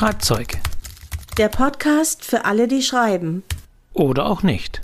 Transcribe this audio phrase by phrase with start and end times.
[0.00, 0.58] Schreibzeug.
[1.36, 3.42] Der Podcast für alle, die schreiben.
[3.92, 4.80] Oder auch nicht.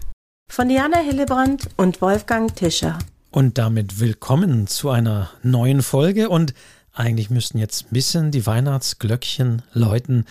[0.52, 2.98] Von Diana Hillebrand und Wolfgang Tischer.
[3.30, 6.28] Und damit willkommen zu einer neuen Folge.
[6.28, 6.52] Und
[6.92, 10.26] eigentlich müssten jetzt ein bisschen die Weihnachtsglöckchen läuten.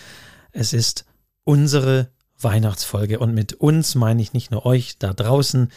[0.52, 1.04] Es ist
[1.42, 3.18] unsere Weihnachtsfolge.
[3.18, 5.72] Und mit uns meine ich nicht nur euch da draußen,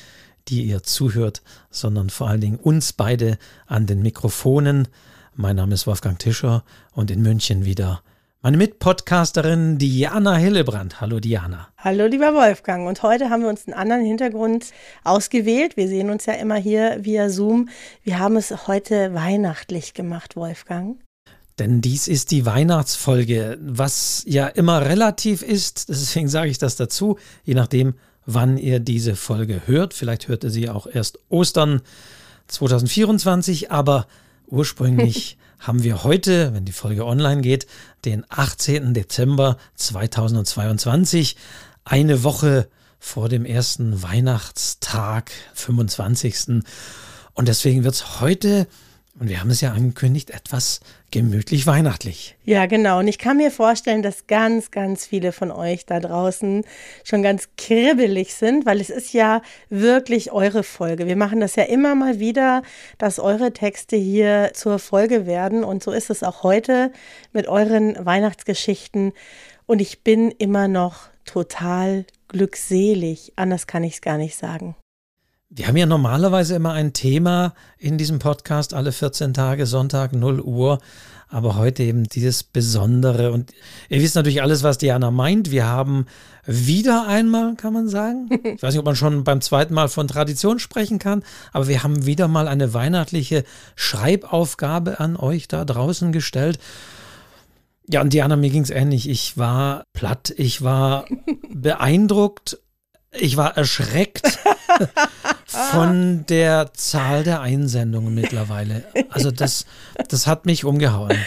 [0.50, 1.41] die ihr zuhört,
[1.71, 4.88] sondern vor allen Dingen uns beide an den Mikrofonen.
[5.34, 8.04] Mein Name ist Wolfgang Tischer und in München wieder
[8.42, 11.02] meine Mitpodcasterin Diana Hillebrand.
[11.02, 11.68] Hallo Diana.
[11.78, 12.88] Hallo lieber Wolfgang.
[12.88, 14.68] Und heute haben wir uns einen anderen Hintergrund
[15.04, 15.75] ausgewählt.
[15.75, 17.68] Wir sehen uns ja immer hier via Zoom.
[18.04, 20.98] Wir haben es heute weihnachtlich gemacht, Wolfgang.
[21.57, 25.90] Denn dies ist die Weihnachtsfolge, was ja immer relativ ist.
[25.90, 27.96] Deswegen sage ich das dazu, je nachdem,
[28.26, 29.93] wann ihr diese Folge hört.
[29.93, 31.82] Vielleicht hört ihr sie auch erst Ostern
[32.48, 34.08] 2024, aber
[34.48, 37.68] ursprünglich haben wir heute, wenn die Folge online geht,
[38.06, 38.94] den 18.
[38.94, 41.36] Dezember 2022,
[41.84, 46.64] eine Woche vor dem ersten Weihnachtstag, 25.
[47.34, 48.68] Und deswegen wird es heute
[49.20, 50.80] und wir haben es ja angekündigt, etwas
[51.12, 52.38] gemütlich weihnachtlich.
[52.45, 53.00] Ja, genau.
[53.00, 56.64] Und ich kann mir vorstellen, dass ganz, ganz viele von euch da draußen
[57.03, 61.06] schon ganz kribbelig sind, weil es ist ja wirklich eure Folge.
[61.06, 62.61] Wir machen das ja immer mal wieder,
[62.98, 65.66] dass eure Texte hier zur Folge werden.
[65.66, 66.94] Und so ist es auch heute
[67.33, 69.11] mit euren Weihnachtsgeschichten.
[69.66, 73.33] Und ich bin immer noch total glückselig.
[73.36, 74.76] Anders kann ich es gar nicht sagen.
[75.52, 80.42] Wir haben ja normalerweise immer ein Thema in diesem Podcast, alle 14 Tage, Sonntag, 0
[80.42, 80.78] Uhr.
[81.28, 83.31] Aber heute eben dieses Besondere.
[83.31, 83.52] Und
[83.89, 85.50] ihr wisst natürlich alles, was Diana meint.
[85.50, 86.05] Wir haben
[86.45, 88.30] wieder einmal, kann man sagen.
[88.44, 91.81] Ich weiß nicht, ob man schon beim zweiten Mal von Tradition sprechen kann, aber wir
[91.81, 93.44] haben wieder mal eine weihnachtliche
[93.75, 96.59] Schreibaufgabe an euch da draußen gestellt.
[97.88, 99.09] Ja, und Diana, mir ging es ähnlich.
[99.09, 101.05] Ich war platt, ich war
[101.50, 102.59] beeindruckt,
[103.12, 104.40] ich war erschreckt.
[105.52, 108.86] von der Zahl der Einsendungen mittlerweile.
[109.10, 109.66] Also das,
[110.08, 111.17] das hat mich umgehauen.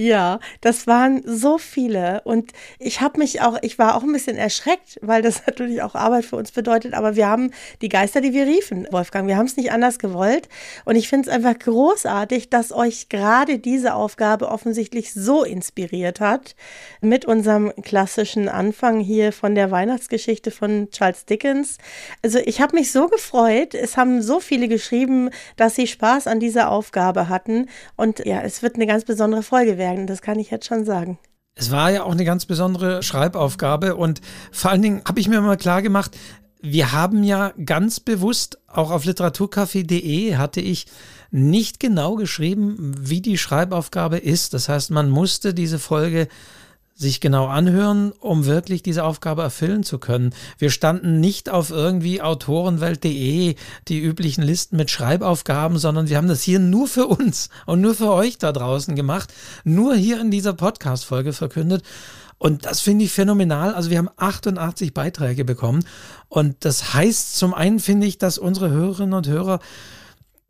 [0.00, 2.22] Ja, das waren so viele.
[2.24, 5.94] Und ich habe mich auch, ich war auch ein bisschen erschreckt, weil das natürlich auch
[5.94, 7.50] Arbeit für uns bedeutet, aber wir haben
[7.82, 10.48] die Geister, die wir riefen, Wolfgang, wir haben es nicht anders gewollt.
[10.86, 16.56] Und ich finde es einfach großartig, dass euch gerade diese Aufgabe offensichtlich so inspiriert hat
[17.02, 21.76] mit unserem klassischen Anfang hier von der Weihnachtsgeschichte von Charles Dickens.
[22.22, 26.40] Also ich habe mich so gefreut, es haben so viele geschrieben, dass sie Spaß an
[26.40, 27.68] dieser Aufgabe hatten.
[27.96, 30.84] Und ja, es wird eine ganz besondere Folge werden werden, das kann ich jetzt schon
[30.84, 31.18] sagen.
[31.54, 34.20] Es war ja auch eine ganz besondere Schreibaufgabe und
[34.52, 36.16] vor allen Dingen habe ich mir mal klar gemacht,
[36.62, 40.86] wir haben ja ganz bewusst, auch auf literaturcafé.de hatte ich
[41.30, 44.52] nicht genau geschrieben, wie die Schreibaufgabe ist.
[44.52, 46.28] Das heißt, man musste diese Folge
[47.00, 50.34] sich genau anhören, um wirklich diese Aufgabe erfüllen zu können.
[50.58, 53.54] Wir standen nicht auf irgendwie autorenwelt.de,
[53.88, 57.94] die üblichen Listen mit Schreibaufgaben, sondern wir haben das hier nur für uns und nur
[57.94, 59.32] für euch da draußen gemacht,
[59.64, 61.82] nur hier in dieser Podcast-Folge verkündet.
[62.36, 63.74] Und das finde ich phänomenal.
[63.74, 65.84] Also wir haben 88 Beiträge bekommen.
[66.28, 69.60] Und das heißt zum einen finde ich, dass unsere Hörerinnen und Hörer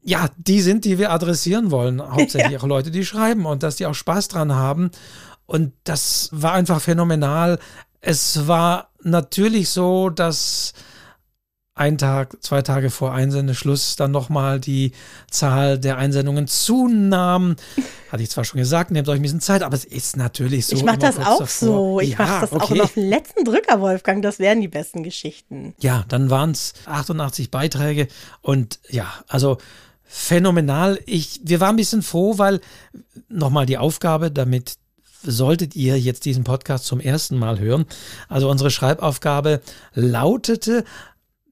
[0.03, 2.00] ja, die sind, die wir adressieren wollen.
[2.00, 2.61] Hauptsächlich ja.
[2.61, 4.91] auch Leute, die schreiben und dass die auch Spaß dran haben.
[5.50, 7.59] Und das war einfach phänomenal.
[8.00, 10.75] Es war natürlich so, dass
[11.75, 14.93] ein Tag, zwei Tage vor Einsendeschluss dann nochmal die
[15.28, 17.56] Zahl der Einsendungen zunahm.
[18.12, 20.77] Hatte ich zwar schon gesagt, nehmt euch ein bisschen Zeit, aber es ist natürlich so.
[20.77, 21.47] Ich mache das auch davor.
[21.49, 22.00] so.
[22.00, 22.62] Ich ja, mache das okay.
[22.62, 24.22] auch noch den letzten Drücker, Wolfgang.
[24.22, 25.75] Das wären die besten Geschichten.
[25.81, 28.06] Ja, dann waren es 88 Beiträge
[28.41, 29.59] und ja, also
[30.05, 31.00] phänomenal.
[31.06, 32.61] Ich, wir waren ein bisschen froh, weil
[33.28, 34.77] nochmal die Aufgabe, damit
[35.22, 37.86] solltet ihr jetzt diesen Podcast zum ersten Mal hören.
[38.28, 39.60] Also unsere Schreibaufgabe
[39.94, 40.84] lautete,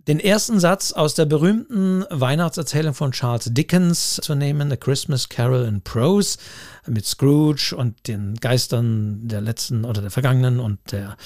[0.09, 5.67] den ersten Satz aus der berühmten Weihnachtserzählung von Charles Dickens zu nehmen, A Christmas Carol
[5.67, 6.39] in Prose,
[6.87, 11.19] mit Scrooge und den Geistern der letzten oder der vergangenen und der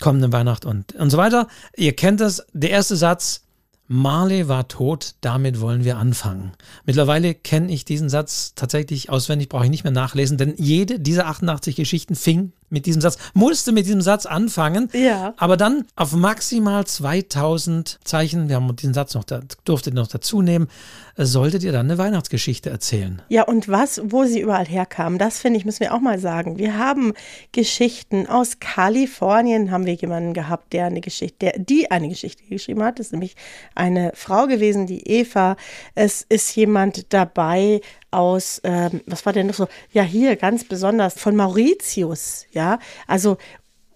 [0.00, 1.46] kommenden Weihnacht und, und so weiter.
[1.76, 2.44] Ihr kennt das.
[2.52, 3.42] Der erste Satz,
[3.88, 6.52] Marley war tot, damit wollen wir anfangen.
[6.84, 11.26] Mittlerweile kenne ich diesen Satz tatsächlich auswendig, brauche ich nicht mehr nachlesen, denn jede dieser
[11.26, 15.34] 88 Geschichten fing mit diesem Satz, musste mit diesem Satz anfangen, ja.
[15.36, 20.42] aber dann auf maximal 2000 Zeichen, wir haben diesen Satz noch, da, durftet noch dazu
[20.42, 20.68] nehmen,
[21.16, 23.20] solltet ihr dann eine Weihnachtsgeschichte erzählen.
[23.28, 26.58] Ja, und was, wo sie überall herkamen, das finde ich, müssen wir auch mal sagen.
[26.58, 27.12] Wir haben
[27.52, 32.82] Geschichten aus Kalifornien, haben wir jemanden gehabt, der eine Geschichte, der, die eine Geschichte geschrieben
[32.84, 32.98] hat.
[32.98, 33.34] Das ist nämlich
[33.74, 35.56] eine Frau gewesen, die Eva.
[35.94, 37.80] Es ist jemand dabei
[38.10, 39.68] aus, ähm, was war denn noch so?
[39.92, 42.78] Ja, hier ganz besonders von Mauritius, ja.
[43.06, 43.36] Also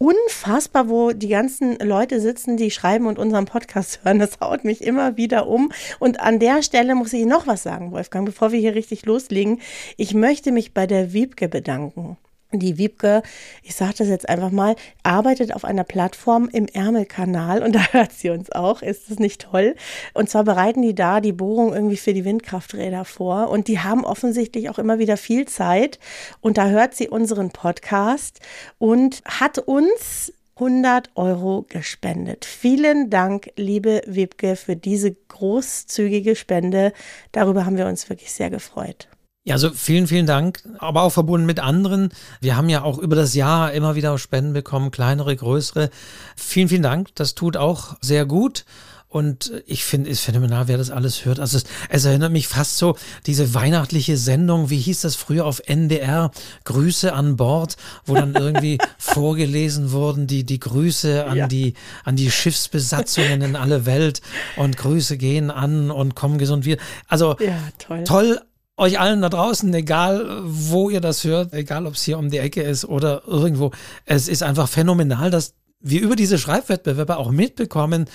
[0.02, 4.18] unfassbar, wo die ganzen Leute sitzen, die schreiben und unseren Podcast hören.
[4.18, 5.72] Das haut mich immer wieder um.
[6.00, 9.60] Und an der Stelle muss ich noch was sagen, Wolfgang, bevor wir hier richtig loslegen.
[9.96, 12.16] Ich möchte mich bei der Wiebke bedanken.
[12.60, 13.22] Die Wiebke,
[13.62, 18.12] ich sage das jetzt einfach mal, arbeitet auf einer Plattform im Ärmelkanal und da hört
[18.12, 18.82] sie uns auch.
[18.82, 19.74] Ist das nicht toll?
[20.14, 24.04] Und zwar bereiten die da die Bohrung irgendwie für die Windkrafträder vor und die haben
[24.04, 25.98] offensichtlich auch immer wieder viel Zeit
[26.40, 28.40] und da hört sie unseren Podcast
[28.78, 32.44] und hat uns 100 Euro gespendet.
[32.44, 36.92] Vielen Dank, liebe Wiebke, für diese großzügige Spende.
[37.32, 39.08] Darüber haben wir uns wirklich sehr gefreut.
[39.44, 42.10] Ja, also vielen, vielen Dank, aber auch verbunden mit anderen.
[42.40, 45.90] Wir haben ja auch über das Jahr immer wieder Spenden bekommen, kleinere, größere.
[46.36, 47.08] Vielen, vielen Dank.
[47.16, 48.64] Das tut auch sehr gut.
[49.08, 51.38] Und ich finde, es ist phänomenal, wer das alles hört.
[51.38, 52.96] Also es, es, erinnert mich fast so,
[53.26, 56.30] diese weihnachtliche Sendung, wie hieß das früher auf NDR?
[56.64, 61.46] Grüße an Bord, wo dann irgendwie vorgelesen wurden, die, die Grüße an, ja.
[61.46, 61.74] die,
[62.04, 64.22] an die Schiffsbesatzungen in alle Welt
[64.56, 66.80] und Grüße gehen an und kommen gesund wieder.
[67.06, 68.04] Also ja, toll.
[68.04, 68.40] toll
[68.76, 72.38] euch allen da draußen, egal wo ihr das hört, egal ob es hier um die
[72.38, 73.70] Ecke ist oder irgendwo,
[74.06, 78.06] es ist einfach phänomenal, dass wir über diese Schreibwettbewerbe auch mitbekommen,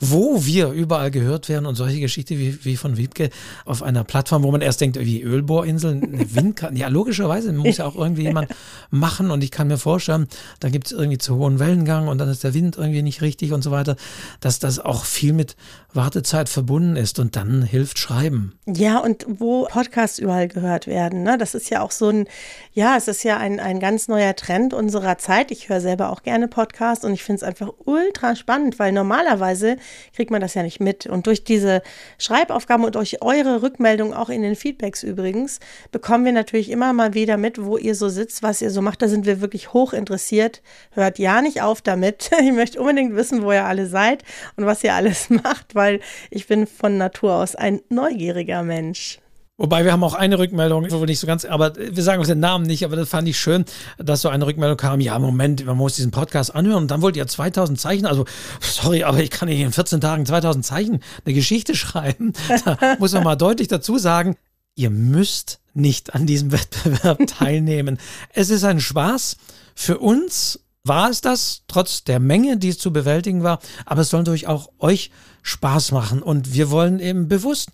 [0.00, 3.30] wo wir überall gehört werden und solche Geschichten wie, wie von Wiebke
[3.64, 6.76] auf einer Plattform, wo man erst denkt, wie Ölbohrinseln, eine Windkarte.
[6.76, 8.48] Ja, logischerweise muss ja auch irgendwie jemand
[8.90, 10.28] machen und ich kann mir vorstellen,
[10.60, 13.52] da gibt es irgendwie zu hohen Wellengang und dann ist der Wind irgendwie nicht richtig
[13.52, 13.96] und so weiter,
[14.40, 15.56] dass das auch viel mit
[15.92, 18.58] Wartezeit verbunden ist und dann hilft Schreiben.
[18.66, 21.38] Ja, und wo Podcasts überall gehört werden, ne?
[21.38, 22.26] das ist ja auch so ein,
[22.72, 25.50] ja, es ist ja ein, ein ganz neuer Trend unserer Zeit.
[25.50, 29.76] Ich höre selber auch gerne Podcasts und ich finde es einfach ultra spannend, weil normalerweise
[30.14, 31.06] kriegt man das ja nicht mit.
[31.06, 31.82] Und durch diese
[32.18, 35.60] Schreibaufgaben und durch eure Rückmeldung, auch in den Feedbacks übrigens,
[35.92, 39.02] bekommen wir natürlich immer mal wieder mit, wo ihr so sitzt, was ihr so macht.
[39.02, 40.62] Da sind wir wirklich hoch interessiert.
[40.92, 42.30] Hört ja nicht auf damit.
[42.44, 44.22] Ich möchte unbedingt wissen, wo ihr alle seid
[44.56, 46.00] und was ihr alles macht, weil
[46.30, 49.18] ich bin von Natur aus ein neugieriger Mensch.
[49.56, 52.26] Wobei wir haben auch eine Rückmeldung, wo wir nicht so ganz, aber wir sagen uns
[52.26, 53.64] den Namen nicht, aber das fand ich schön,
[53.98, 57.16] dass so eine Rückmeldung kam, ja, Moment, man muss diesen Podcast anhören und dann wollt
[57.16, 58.24] ihr 2000 Zeichen, also
[58.60, 62.32] sorry, aber ich kann nicht in 14 Tagen 2000 Zeichen eine Geschichte schreiben.
[62.64, 64.36] Da muss man mal deutlich dazu sagen,
[64.74, 67.98] ihr müsst nicht an diesem Wettbewerb teilnehmen.
[68.30, 69.36] es ist ein Spaß.
[69.76, 74.10] Für uns war es das, trotz der Menge, die es zu bewältigen war, aber es
[74.10, 75.12] soll natürlich auch euch
[75.42, 77.70] Spaß machen und wir wollen eben bewusst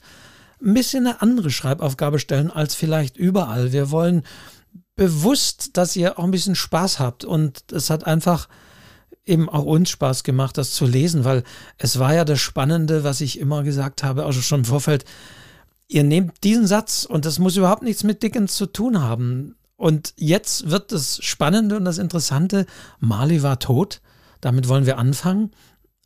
[0.63, 3.73] ein bisschen eine andere Schreibaufgabe stellen als vielleicht überall.
[3.73, 4.23] Wir wollen
[4.97, 8.49] bewusst, dass ihr auch ein bisschen Spaß habt und es hat einfach
[9.25, 11.45] eben auch uns Spaß gemacht, das zu lesen, weil
[11.79, 15.05] es war ja das Spannende, was ich immer gesagt habe, also schon im Vorfeld.
[15.89, 19.57] Ihr nehmt diesen Satz und das muss überhaupt nichts mit Dickens zu tun haben.
[19.77, 22.67] Und jetzt wird das Spannende und das Interessante,
[22.99, 24.01] Marley war tot.
[24.41, 25.51] Damit wollen wir anfangen.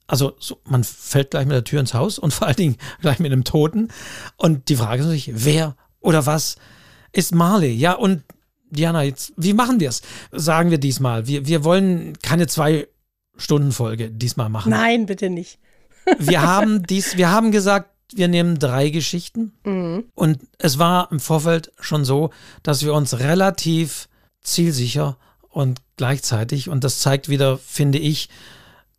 [0.06, 3.19] Also so, man fällt gleich mit der Tür ins Haus und vor allen Dingen gleich
[3.19, 3.89] mit einem Toten.
[4.37, 6.56] Und die Frage ist natürlich, wer oder was
[7.12, 7.73] ist Marley?
[7.73, 8.23] Ja, und
[8.71, 10.03] Diana, jetzt, wie machen wir es?
[10.33, 11.27] Sagen wir diesmal.
[11.27, 12.89] Wir, wir wollen keine zwei
[13.37, 14.71] Stunden Folge diesmal machen.
[14.71, 15.59] Nein, bitte nicht.
[16.19, 19.53] wir haben dies, wir haben gesagt, wir nehmen drei Geschichten.
[19.65, 20.05] Mhm.
[20.15, 22.31] Und es war im Vorfeld schon so,
[22.62, 24.09] dass wir uns relativ
[24.43, 25.17] zielsicher
[25.49, 28.29] und gleichzeitig, und das zeigt wieder, finde ich,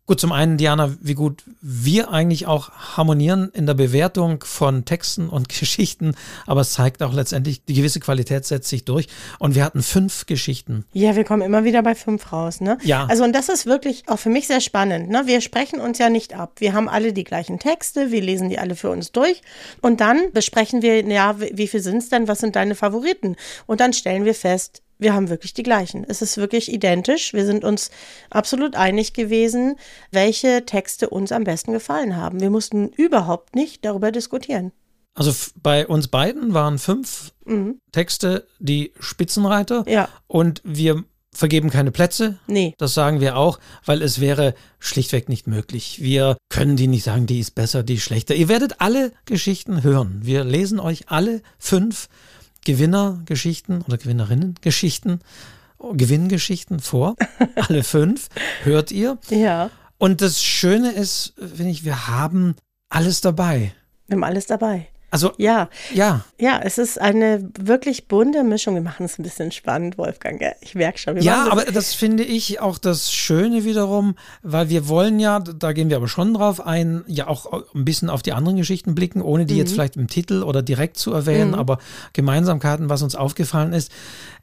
[0.06, 5.28] Gut, zum einen, Diana, wie gut wir eigentlich auch harmonieren in der Bewertung von Texten
[5.28, 6.14] und Geschichten,
[6.46, 9.08] aber es zeigt auch letztendlich, die gewisse Qualität setzt sich durch.
[9.40, 10.84] Und wir hatten fünf Geschichten.
[10.92, 12.78] Ja, wir kommen immer wieder bei fünf raus, ne?
[12.84, 13.06] Ja.
[13.06, 15.22] Also, und das ist wirklich auch für mich sehr spannend, ne?
[15.26, 16.52] Wir sprechen uns ja nicht ab.
[16.58, 19.42] Wir haben alle die gleichen Texte, wir lesen die alle für uns durch
[19.80, 23.34] und dann besprechen wir, ja, wie viel sind es denn, was sind deine Favoriten?
[23.66, 26.04] Und dann stellen wir fest, wir haben wirklich die gleichen.
[26.08, 27.32] Es ist wirklich identisch.
[27.32, 27.90] Wir sind uns
[28.30, 29.76] absolut einig gewesen,
[30.10, 32.40] welche Texte uns am besten gefallen haben.
[32.40, 34.72] Wir mussten überhaupt nicht darüber diskutieren.
[35.14, 37.78] Also bei uns beiden waren fünf mhm.
[37.92, 39.84] Texte die Spitzenreiter.
[39.88, 40.08] Ja.
[40.26, 42.38] Und wir vergeben keine Plätze.
[42.46, 42.74] Nee.
[42.78, 46.02] Das sagen wir auch, weil es wäre schlichtweg nicht möglich.
[46.02, 48.34] Wir können die nicht sagen, die ist besser, die ist schlechter.
[48.34, 50.20] Ihr werdet alle Geschichten hören.
[50.22, 52.08] Wir lesen euch alle fünf
[52.66, 55.20] Gewinnergeschichten oder Gewinnerinnengeschichten,
[55.92, 57.14] Gewinngeschichten vor.
[57.68, 58.28] Alle fünf
[58.64, 59.18] hört ihr.
[59.30, 59.70] Ja.
[59.98, 62.56] Und das Schöne ist, finde ich, wir haben
[62.88, 63.72] alles dabei.
[64.08, 64.88] Wir haben alles dabei.
[65.16, 68.74] Also Ja, ja, ja, es ist eine wirklich bunte Mischung.
[68.74, 70.38] Wir machen es ein bisschen spannend, Wolfgang.
[70.38, 70.54] gell?
[70.60, 71.20] Ich merke schon.
[71.20, 75.88] Ja, aber das finde ich auch das Schöne wiederum, weil wir wollen ja, da gehen
[75.90, 79.46] wir aber schon drauf ein, ja auch ein bisschen auf die anderen Geschichten blicken, ohne
[79.46, 79.60] die Mhm.
[79.60, 81.78] jetzt vielleicht im Titel oder direkt zu erwähnen, aber
[82.12, 83.90] Gemeinsamkeiten, was uns aufgefallen ist.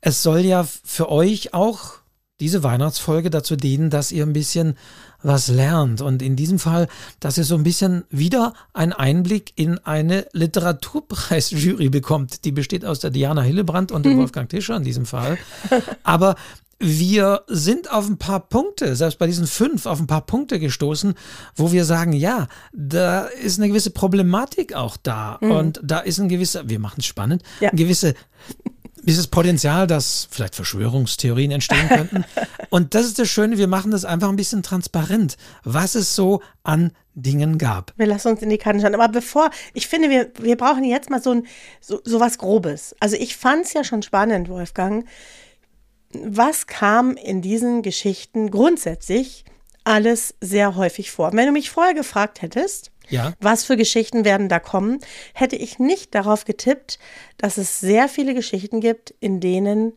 [0.01, 1.94] Es soll ja für euch auch
[2.43, 4.75] diese Weihnachtsfolge dazu dienen, dass ihr ein bisschen
[5.21, 6.01] was lernt.
[6.01, 6.89] Und in diesem Fall,
[7.21, 12.43] dass ihr so ein bisschen wieder einen Einblick in eine Literaturpreisjury bekommt.
[12.43, 15.38] Die besteht aus der Diana Hillebrand und dem Wolfgang Tischer in diesem Fall.
[16.03, 16.35] Aber
[16.79, 21.13] wir sind auf ein paar Punkte, selbst bei diesen fünf, auf ein paar Punkte gestoßen,
[21.55, 25.35] wo wir sagen, ja, da ist eine gewisse Problematik auch da.
[25.35, 27.69] Und da ist ein gewisser, wir machen es spannend, Ja.
[27.69, 28.15] ein gewisse
[29.03, 32.25] dieses Potenzial, dass vielleicht Verschwörungstheorien entstehen könnten.
[32.69, 36.41] Und das ist das Schöne, wir machen das einfach ein bisschen transparent, was es so
[36.63, 37.93] an Dingen gab.
[37.98, 38.95] Wir lassen uns in die Karten schauen.
[38.95, 41.48] Aber bevor, ich finde, wir, wir brauchen jetzt mal so, ein,
[41.79, 42.95] so, so was Grobes.
[43.00, 45.05] Also ich fand es ja schon spannend, Wolfgang.
[46.13, 49.45] Was kam in diesen Geschichten grundsätzlich
[49.83, 51.33] alles sehr häufig vor?
[51.33, 53.33] Wenn du mich vorher gefragt hättest, Ja.
[53.39, 55.00] was für Geschichten werden da kommen,
[55.33, 57.00] hätte ich nicht darauf getippt,
[57.38, 59.93] dass es sehr viele Geschichten gibt, in denen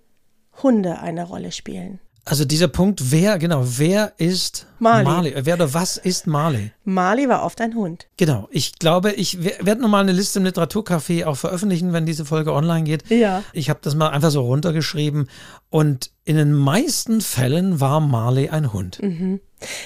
[0.63, 2.01] Hunde eine Rolle spielen.
[2.29, 5.33] Also dieser Punkt, wer, genau, wer ist Marley.
[5.45, 6.73] Wer oder was ist Marley?
[6.83, 8.09] Marley war oft ein Hund.
[8.17, 12.25] Genau, ich glaube, ich we- werde nochmal eine Liste im Literaturcafé auch veröffentlichen, wenn diese
[12.25, 13.09] Folge online geht.
[13.11, 13.45] Ja.
[13.53, 15.29] Ich habe das mal einfach so runtergeschrieben
[15.71, 18.99] und in den meisten Fällen war Marley ein Hund.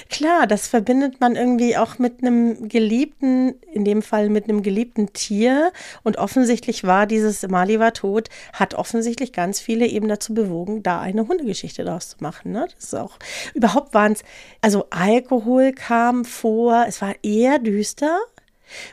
[0.09, 5.13] Klar, das verbindet man irgendwie auch mit einem geliebten, in dem Fall mit einem geliebten
[5.13, 5.71] Tier.
[6.01, 10.99] Und offensichtlich war dieses Mali war tot, hat offensichtlich ganz viele eben dazu bewogen, da
[10.99, 12.51] eine Hundegeschichte draus zu machen.
[12.51, 12.67] Ne?
[12.73, 13.17] Das ist auch,
[13.53, 14.23] überhaupt waren es,
[14.61, 18.19] also Alkohol kam vor, es war eher düster.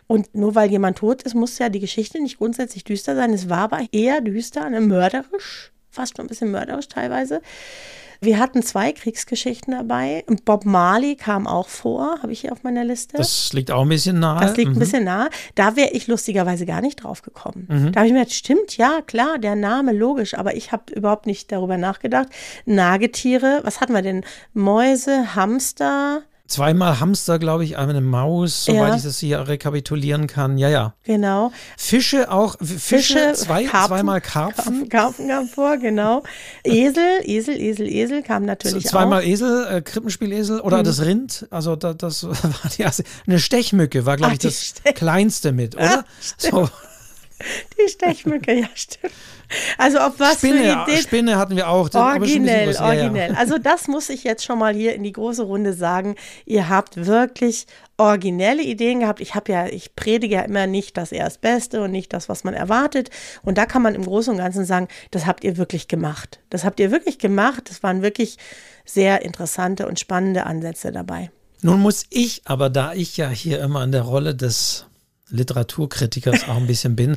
[0.06, 3.32] Und nur weil jemand tot ist, muss ja die Geschichte nicht grundsätzlich düster sein.
[3.32, 7.40] Es war aber eher düster, eine mörderisch, fast schon ein bisschen mörderisch teilweise.
[8.20, 10.24] Wir hatten zwei Kriegsgeschichten dabei.
[10.44, 13.16] Bob Marley kam auch vor, habe ich hier auf meiner Liste.
[13.16, 14.40] Das liegt auch ein bisschen nahe.
[14.40, 14.78] Das liegt ein Mhm.
[14.80, 15.28] bisschen nah.
[15.54, 17.66] Da wäre ich lustigerweise gar nicht drauf gekommen.
[17.92, 21.26] Da habe ich mir gedacht, stimmt, ja, klar, der Name, logisch, aber ich habe überhaupt
[21.26, 22.26] nicht darüber nachgedacht.
[22.64, 24.24] Nagetiere, was hatten wir denn?
[24.52, 28.96] Mäuse, Hamster, Zweimal Hamster, glaube ich, einmal eine Maus, soweit Ja.
[28.96, 30.56] ich das hier rekapitulieren kann.
[30.56, 30.94] Ja, ja.
[31.04, 31.52] genau.
[31.76, 33.88] Fische auch, Fische, Fische, zwei, Karpfen.
[33.88, 36.22] zweimal Karpfen, Karpfen kam vor, genau.
[36.64, 39.26] Esel, Esel, Esel, Esel kam natürlich zweimal auch.
[39.26, 39.30] Mhm.
[39.32, 41.46] Esel, äh, Krippenspielesel oder das Rind.
[41.50, 42.34] Also da, das war
[42.76, 43.04] die erste.
[43.26, 46.04] Eine Stechmücke war, glaube ich, das Stech- kleinste mit, oder?
[46.38, 46.68] so,
[47.78, 49.12] Die Stechmücke, ja, stimmt.
[49.78, 51.02] Also auf was für Spinne, Ideen.
[51.02, 51.88] Spinne hatten wir auch.
[51.88, 52.72] das- ein bisschen Originell.
[52.74, 52.86] Ja, ja.
[52.86, 53.34] originell.
[53.34, 56.16] Also das muss ich jetzt schon mal hier in die große Runde sagen.
[56.44, 59.20] Ihr habt wirklich originelle Ideen gehabt.
[59.20, 62.44] Ich habe ja, ich predige ja immer nicht das erst Beste und nicht das, was
[62.44, 63.10] man erwartet.
[63.42, 66.40] Und da kann man im Großen und Ganzen sagen, das habt ihr wirklich gemacht.
[66.50, 67.68] Das habt ihr wirklich gemacht.
[67.70, 68.36] Es waren wirklich
[68.84, 71.30] sehr interessante und spannende Ansätze dabei.
[71.62, 74.86] Nun muss ich, aber da ich ja hier immer in der Rolle des
[75.30, 77.16] Literaturkritikers auch ein bisschen bin,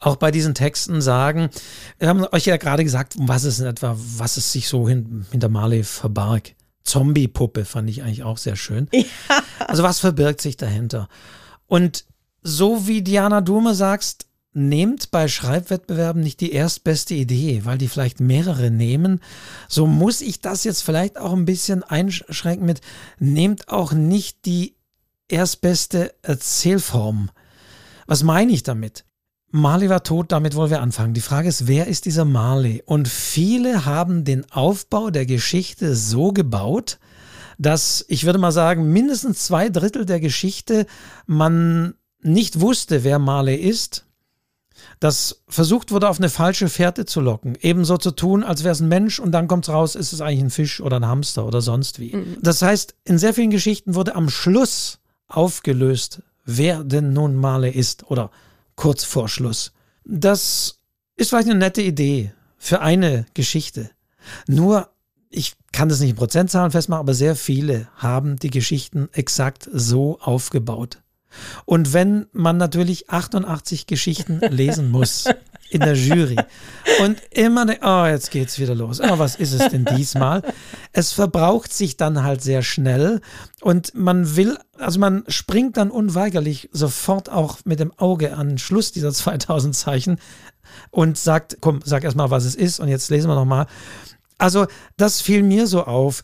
[0.00, 1.50] auch bei diesen Texten sagen,
[1.98, 5.26] wir haben euch ja gerade gesagt, was es in etwa, was es sich so hin,
[5.30, 6.54] hinter Marley verbarg.
[6.84, 8.88] Zombie-Puppe fand ich eigentlich auch sehr schön.
[9.60, 11.08] Also was verbirgt sich dahinter?
[11.66, 12.04] Und
[12.42, 18.20] so wie Diana Dume sagst, nehmt bei Schreibwettbewerben nicht die erstbeste Idee, weil die vielleicht
[18.20, 19.20] mehrere nehmen.
[19.68, 22.80] So muss ich das jetzt vielleicht auch ein bisschen einschränken mit,
[23.18, 24.74] nehmt auch nicht die
[25.28, 27.30] erstbeste Erzählform.
[28.12, 29.06] Was meine ich damit?
[29.52, 31.14] Marley war tot, damit wollen wir anfangen.
[31.14, 32.82] Die Frage ist, wer ist dieser Marley?
[32.84, 36.98] Und viele haben den Aufbau der Geschichte so gebaut,
[37.56, 40.84] dass ich würde mal sagen, mindestens zwei Drittel der Geschichte
[41.24, 44.04] man nicht wusste, wer Marley ist.
[45.00, 47.56] Dass versucht wurde, auf eine falsche Fährte zu locken.
[47.62, 50.20] Ebenso zu tun, als wäre es ein Mensch und dann kommt es raus, ist es
[50.20, 52.14] eigentlich ein Fisch oder ein Hamster oder sonst wie.
[52.42, 58.10] Das heißt, in sehr vielen Geschichten wurde am Schluss aufgelöst, wer denn nun Marley ist
[58.10, 58.30] oder
[58.76, 59.72] kurz vor Schluss.
[60.04, 60.78] Das
[61.16, 63.90] ist vielleicht eine nette Idee für eine Geschichte.
[64.46, 64.88] Nur,
[65.30, 70.18] ich kann das nicht in Prozentzahlen festmachen, aber sehr viele haben die Geschichten exakt so
[70.20, 71.02] aufgebaut.
[71.64, 75.24] Und wenn man natürlich 88 Geschichten lesen muss
[75.72, 76.36] in der Jury
[77.00, 79.00] und immer, denkt, oh, jetzt geht's wieder los.
[79.00, 80.42] Oh, was ist es denn diesmal?
[80.92, 83.20] Es verbraucht sich dann halt sehr schnell
[83.60, 88.92] und man will, also man springt dann unweigerlich sofort auch mit dem Auge an Schluss
[88.92, 90.18] dieser 2000 Zeichen
[90.90, 93.66] und sagt, komm, sag erstmal, was es ist und jetzt lesen wir nochmal.
[94.38, 96.22] Also das fiel mir so auf.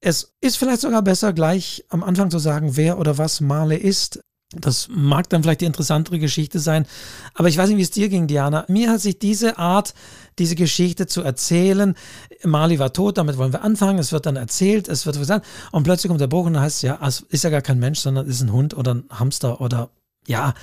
[0.00, 4.20] Es ist vielleicht sogar besser, gleich am Anfang zu sagen, wer oder was Marley ist.
[4.52, 6.86] Das mag dann vielleicht die interessantere Geschichte sein.
[7.34, 8.64] Aber ich weiß nicht, wie es dir ging, Diana.
[8.68, 9.92] Mir hat sich diese Art,
[10.38, 11.94] diese Geschichte zu erzählen,
[12.44, 13.98] Mali war tot, damit wollen wir anfangen.
[13.98, 16.82] Es wird dann erzählt, es wird gesagt, und plötzlich kommt der Bruch und heißt es
[16.82, 19.90] ja, es ist ja gar kein Mensch, sondern ist ein Hund oder ein Hamster oder
[20.26, 20.54] ja.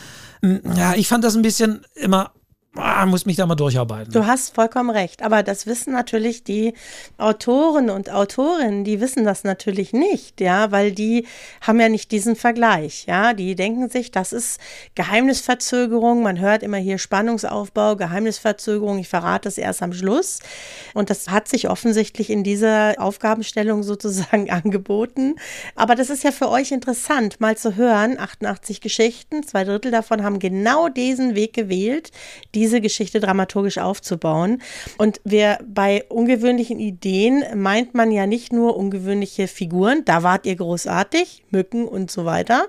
[0.41, 2.31] Ja, ich fand das ein bisschen immer
[2.75, 4.11] ah, muss mich da mal durcharbeiten.
[4.11, 5.21] Du hast vollkommen recht.
[5.21, 6.73] Aber das wissen natürlich die
[7.17, 11.25] Autoren und Autorinnen, die wissen das natürlich nicht, ja, weil die
[11.61, 13.33] haben ja nicht diesen Vergleich, ja.
[13.33, 14.59] Die denken sich, das ist
[14.95, 16.23] Geheimnisverzögerung.
[16.23, 18.99] Man hört immer hier Spannungsaufbau, Geheimnisverzögerung.
[18.99, 20.39] Ich verrate es erst am Schluss.
[20.93, 25.35] Und das hat sich offensichtlich in dieser Aufgabenstellung sozusagen angeboten.
[25.75, 28.19] Aber das ist ja für euch interessant, mal zu hören.
[28.19, 32.11] 88 Geschichten, zwei Drittel davon haben genau diesen Weg gewählt,
[32.53, 34.59] die diese Geschichte dramaturgisch aufzubauen.
[34.97, 40.55] Und wer bei ungewöhnlichen Ideen meint man ja nicht nur ungewöhnliche Figuren, da wart ihr
[40.55, 42.67] großartig, Mücken und so weiter,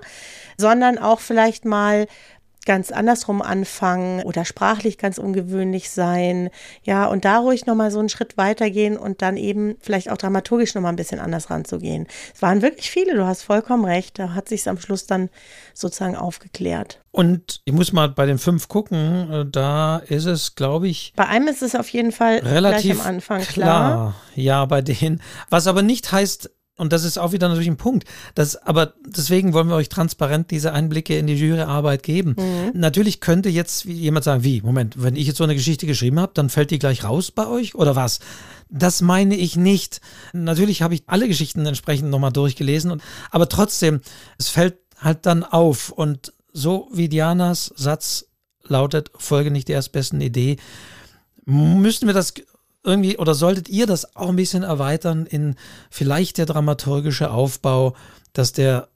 [0.55, 2.05] sondern auch vielleicht mal
[2.67, 6.49] ganz andersrum anfangen oder sprachlich ganz ungewöhnlich sein.
[6.83, 10.75] Ja, und da ruhig nochmal so einen Schritt weitergehen und dann eben vielleicht auch dramaturgisch
[10.75, 12.07] nochmal ein bisschen anders ranzugehen.
[12.35, 14.19] Es waren wirklich viele, du hast vollkommen recht.
[14.19, 15.29] Da hat sich am Schluss dann
[15.73, 16.99] sozusagen aufgeklärt.
[17.11, 21.13] Und ich muss mal bei den fünf gucken, äh, da ist es, glaube ich.
[21.15, 23.53] Bei einem ist es auf jeden Fall relativ am Anfang klar.
[23.53, 24.15] klar.
[24.35, 25.21] Ja, bei denen.
[25.49, 28.05] Was aber nicht heißt, und das ist auch wieder natürlich ein Punkt.
[28.35, 32.35] Das, aber deswegen wollen wir euch transparent diese Einblicke in die Juryarbeit geben.
[32.37, 32.79] Mhm.
[32.79, 36.33] Natürlich könnte jetzt jemand sagen, wie, Moment, wenn ich jetzt so eine Geschichte geschrieben habe,
[36.35, 38.19] dann fällt die gleich raus bei euch oder was?
[38.69, 40.01] Das meine ich nicht.
[40.33, 44.01] Natürlich habe ich alle Geschichten entsprechend nochmal durchgelesen, und, aber trotzdem,
[44.37, 45.89] es fällt halt dann auf.
[45.89, 48.25] Und so wie Dianas Satz
[48.63, 50.57] lautet, folge nicht der erstbesten Idee,
[51.45, 52.33] müssten wir das
[52.87, 55.55] irgendwie oder solltet ihr das auch ein bisschen erweitern in
[55.91, 57.95] vielleicht der dramaturgische Aufbau,
[58.33, 58.87] dass der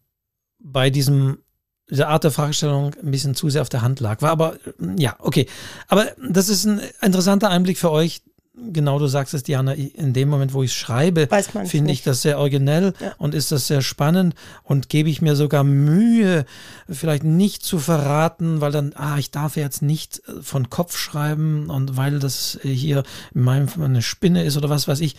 [0.60, 1.40] bei diesem
[1.90, 4.22] dieser Art der Fragestellung ein bisschen zu sehr auf der Hand lag.
[4.22, 4.56] War aber,
[4.98, 5.46] ja, okay.
[5.90, 8.22] Aber das ist ein interessanter Einblick für euch,
[8.54, 11.28] genau du sagst es, Diana, in dem Moment, wo ich es schreibe,
[11.66, 13.14] finde ich das sehr originell ja.
[13.18, 16.46] und ist das sehr spannend und gebe ich mir sogar Mühe,
[16.90, 21.70] vielleicht nicht zu verraten, weil dann, ah, ich darf jetzt nicht äh, von Kopf schreiben
[21.70, 23.04] und weil das hier
[23.34, 25.16] in meinem Fall eine Spinne ist oder was weiß ich.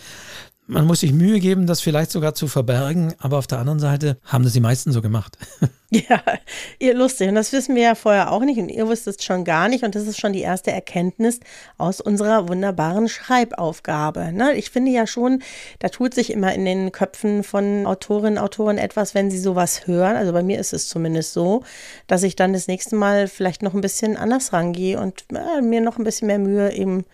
[0.73, 4.19] Man muss sich Mühe geben, das vielleicht sogar zu verbergen, aber auf der anderen Seite
[4.25, 5.37] haben das die meisten so gemacht.
[5.95, 6.23] Ja,
[6.79, 7.29] ihr lustig.
[7.29, 9.85] Und das wissen wir ja vorher auch nicht und ihr wisst es schon gar nicht.
[9.85, 11.39] Und das ist schon die erste Erkenntnis
[11.77, 14.33] aus unserer wunderbaren Schreibaufgabe.
[14.33, 14.55] Ne?
[14.55, 15.43] Ich finde ja schon,
[15.81, 20.17] da tut sich immer in den Köpfen von Autorinnen, Autoren etwas, wenn sie sowas hören.
[20.17, 21.63] Also bei mir ist es zumindest so,
[22.07, 25.83] dass ich dann das nächste Mal vielleicht noch ein bisschen anders rangehe und äh, mir
[25.83, 27.05] noch ein bisschen mehr Mühe eben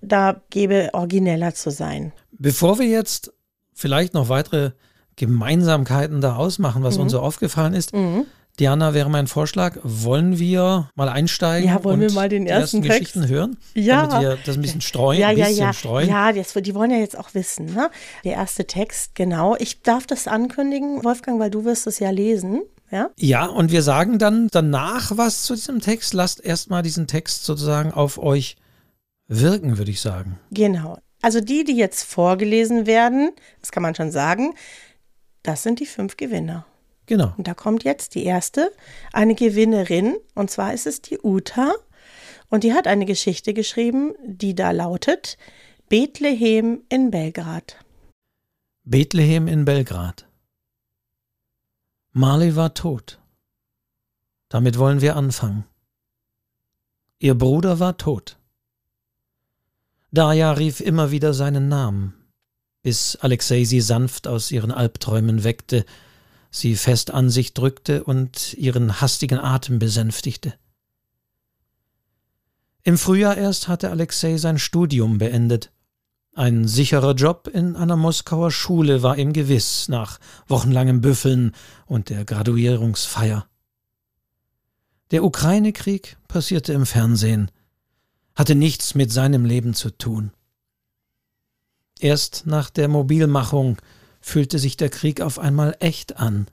[0.00, 2.12] da gebe, origineller zu sein.
[2.32, 3.32] Bevor wir jetzt
[3.74, 4.72] vielleicht noch weitere
[5.16, 7.04] Gemeinsamkeiten da ausmachen, was mhm.
[7.04, 8.26] uns so aufgefallen ist, mhm.
[8.58, 11.68] Diana, wäre mein Vorschlag, wollen wir mal einsteigen?
[11.68, 13.56] Ja, wollen wir mal den ersten, ersten Geschichten hören?
[13.74, 14.06] Ja.
[14.06, 15.20] Damit wir das ein bisschen streuen.
[15.20, 15.72] Ja, ja, ja.
[15.72, 16.08] Streuen.
[16.08, 17.88] Ja, das, die wollen ja jetzt auch wissen, ne?
[18.24, 19.54] Der erste Text, genau.
[19.60, 22.62] Ich darf das ankündigen, Wolfgang, weil du wirst es ja lesen.
[22.90, 23.10] Ja?
[23.16, 26.14] ja, und wir sagen dann danach was zu diesem Text.
[26.14, 28.56] Lasst erstmal diesen Text sozusagen auf euch
[29.28, 30.38] wirken, würde ich sagen.
[30.50, 30.98] Genau.
[31.22, 34.54] Also die, die jetzt vorgelesen werden, das kann man schon sagen,
[35.42, 36.66] das sind die fünf Gewinner.
[37.06, 37.32] Genau.
[37.36, 38.70] Und da kommt jetzt die erste,
[39.12, 41.74] eine Gewinnerin, und zwar ist es die Uta.
[42.50, 45.38] Und die hat eine Geschichte geschrieben, die da lautet
[45.88, 47.76] Bethlehem in Belgrad.
[48.84, 50.26] Bethlehem in Belgrad.
[52.12, 53.20] Marley war tot.
[54.48, 55.64] Damit wollen wir anfangen.
[57.18, 58.37] Ihr Bruder war tot.
[60.10, 62.14] Daya rief immer wieder seinen Namen,
[62.82, 65.84] bis Alexei sie sanft aus ihren Albträumen weckte,
[66.50, 70.54] sie fest an sich drückte und ihren hastigen Atem besänftigte.
[72.84, 75.72] Im Frühjahr erst hatte Alexei sein Studium beendet.
[76.34, 81.52] Ein sicherer Job in einer Moskauer Schule war ihm gewiss nach wochenlangem Büffeln
[81.84, 83.46] und der Graduierungsfeier.
[85.10, 87.50] Der Ukraine-Krieg passierte im Fernsehen
[88.38, 90.30] hatte nichts mit seinem Leben zu tun.
[91.98, 93.78] Erst nach der Mobilmachung
[94.20, 96.46] fühlte sich der Krieg auf einmal echt an.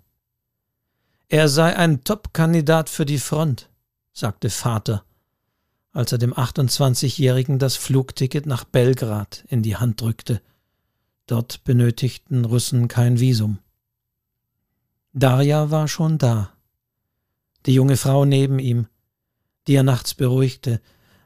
[1.29, 3.69] Er sei ein Top-Kandidat für die Front,
[4.13, 5.05] sagte Vater,
[5.91, 10.41] als er dem 28-Jährigen das Flugticket nach Belgrad in die Hand drückte.
[11.27, 13.59] Dort benötigten Russen kein Visum.
[15.13, 16.51] Darja war schon da.
[17.67, 18.87] Die junge Frau neben ihm,
[19.67, 20.81] die er nachts beruhigte,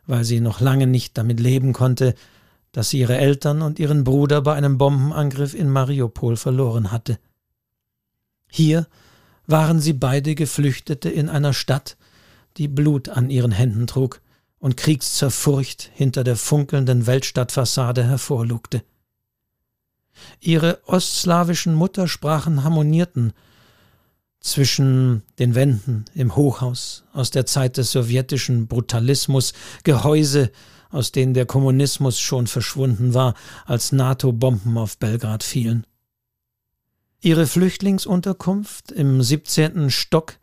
[0.10, 2.15] weil sie noch lange nicht damit leben konnte,
[2.72, 7.19] dass sie ihre Eltern und ihren Bruder bei einem Bombenangriff in Mariupol verloren hatte.
[8.50, 8.88] Hier
[9.45, 11.95] waren sie beide Geflüchtete in einer Stadt,
[12.58, 14.22] die Blut an ihren Händen trug
[14.58, 18.84] und Kriegszerfurcht hinter der funkelnden Weltstadtfassade hervorlugte.
[20.39, 23.34] Ihre ostslawischen Muttersprachen harmonierten
[24.39, 30.52] zwischen den Wänden im Hochhaus aus der Zeit des sowjetischen Brutalismus, Gehäuse,
[30.89, 35.86] aus denen der Kommunismus schon verschwunden war, als NATO-Bomben auf Belgrad fielen.
[37.21, 39.89] Ihre Flüchtlingsunterkunft im 17.
[39.89, 40.38] Stock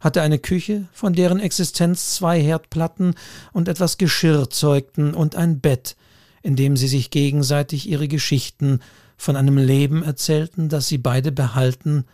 [0.00, 3.14] hatte eine Küche, von deren Existenz zwei Herdplatten
[3.52, 5.94] und etwas Geschirr zeugten und ein Bett,
[6.42, 8.80] in dem sie sich gegenseitig ihre Geschichten
[9.16, 12.06] von einem Leben erzählten, das sie beide behalten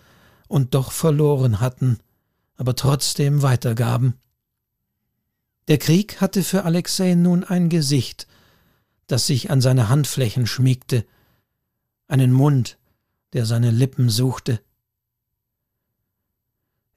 [0.48, 1.98] und doch verloren hatten,
[2.56, 4.14] aber trotzdem weitergaben.
[5.68, 8.26] Der Krieg hatte für Alexei nun ein Gesicht,
[9.06, 11.04] das sich an seine Handflächen schmiegte,
[12.08, 12.78] einen Mund,
[13.34, 14.60] der seine Lippen suchte.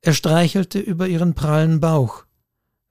[0.01, 2.25] Er streichelte über ihren prallen Bauch,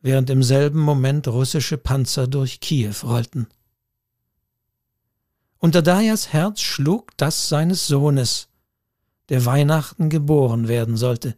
[0.00, 3.48] während im selben Moment russische Panzer durch Kiew rollten.
[5.58, 8.48] Unter Dajas Herz schlug das seines Sohnes,
[9.30, 11.36] der Weihnachten geboren werden sollte.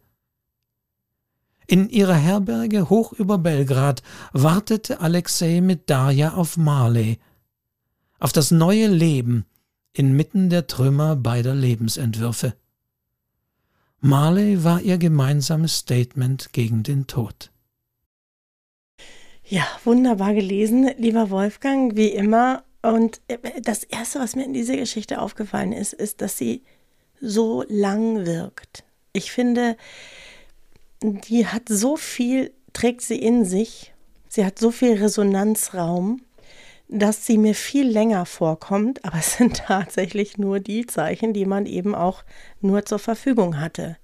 [1.65, 4.03] In ihrer Herberge hoch über Belgrad
[4.33, 7.19] wartete Alexei mit Darja auf Marley,
[8.19, 9.45] auf das neue Leben
[9.93, 12.55] inmitten der Trümmer beider Lebensentwürfe.
[13.99, 17.51] Marley war ihr gemeinsames Statement gegen den Tod.
[19.45, 22.63] Ja, wunderbar gelesen, lieber Wolfgang, wie immer.
[22.81, 26.63] Und äh, das Erste, was mir in dieser Geschichte aufgefallen ist, ist, dass sie
[27.19, 28.83] so lang wirkt.
[29.13, 29.77] Ich finde,
[31.01, 33.93] die hat so viel, trägt sie in sich,
[34.27, 36.21] sie hat so viel Resonanzraum,
[36.89, 41.65] dass sie mir viel länger vorkommt, aber es sind tatsächlich nur die Zeichen, die man
[41.65, 42.23] eben auch
[42.61, 43.97] nur zur Verfügung hatte.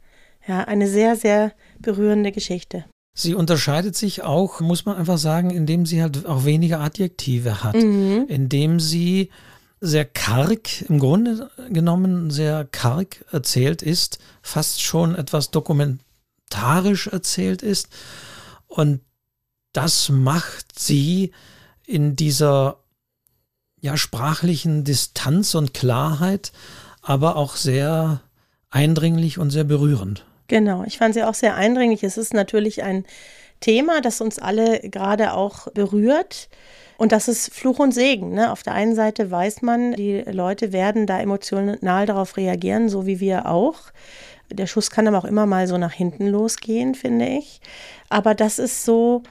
[0.48, 2.86] Ja, eine sehr, sehr berührende Geschichte.
[3.15, 7.76] Sie unterscheidet sich auch, muss man einfach sagen, indem sie halt auch weniger Adjektive hat,
[7.76, 8.26] mhm.
[8.28, 9.30] indem sie
[9.82, 17.88] sehr karg, im Grunde genommen sehr karg erzählt ist, fast schon etwas dokumentarisch erzählt ist.
[18.68, 19.02] Und
[19.74, 21.32] das macht sie
[21.86, 22.78] in dieser
[23.82, 26.52] ja, sprachlichen Distanz und Klarheit,
[27.02, 28.22] aber auch sehr
[28.70, 30.26] eindringlich und sehr berührend.
[30.48, 32.04] Genau, ich fand sie auch sehr eindringlich.
[32.04, 33.06] Es ist natürlich ein
[33.60, 36.50] Thema, das uns alle gerade auch berührt.
[37.00, 38.34] Und das ist Fluch und Segen.
[38.34, 38.52] Ne?
[38.52, 43.22] Auf der einen Seite weiß man, die Leute werden da emotional darauf reagieren, so wie
[43.22, 43.78] wir auch.
[44.52, 47.62] Der Schuss kann aber auch immer mal so nach hinten losgehen, finde ich.
[48.10, 49.24] Aber das ist so,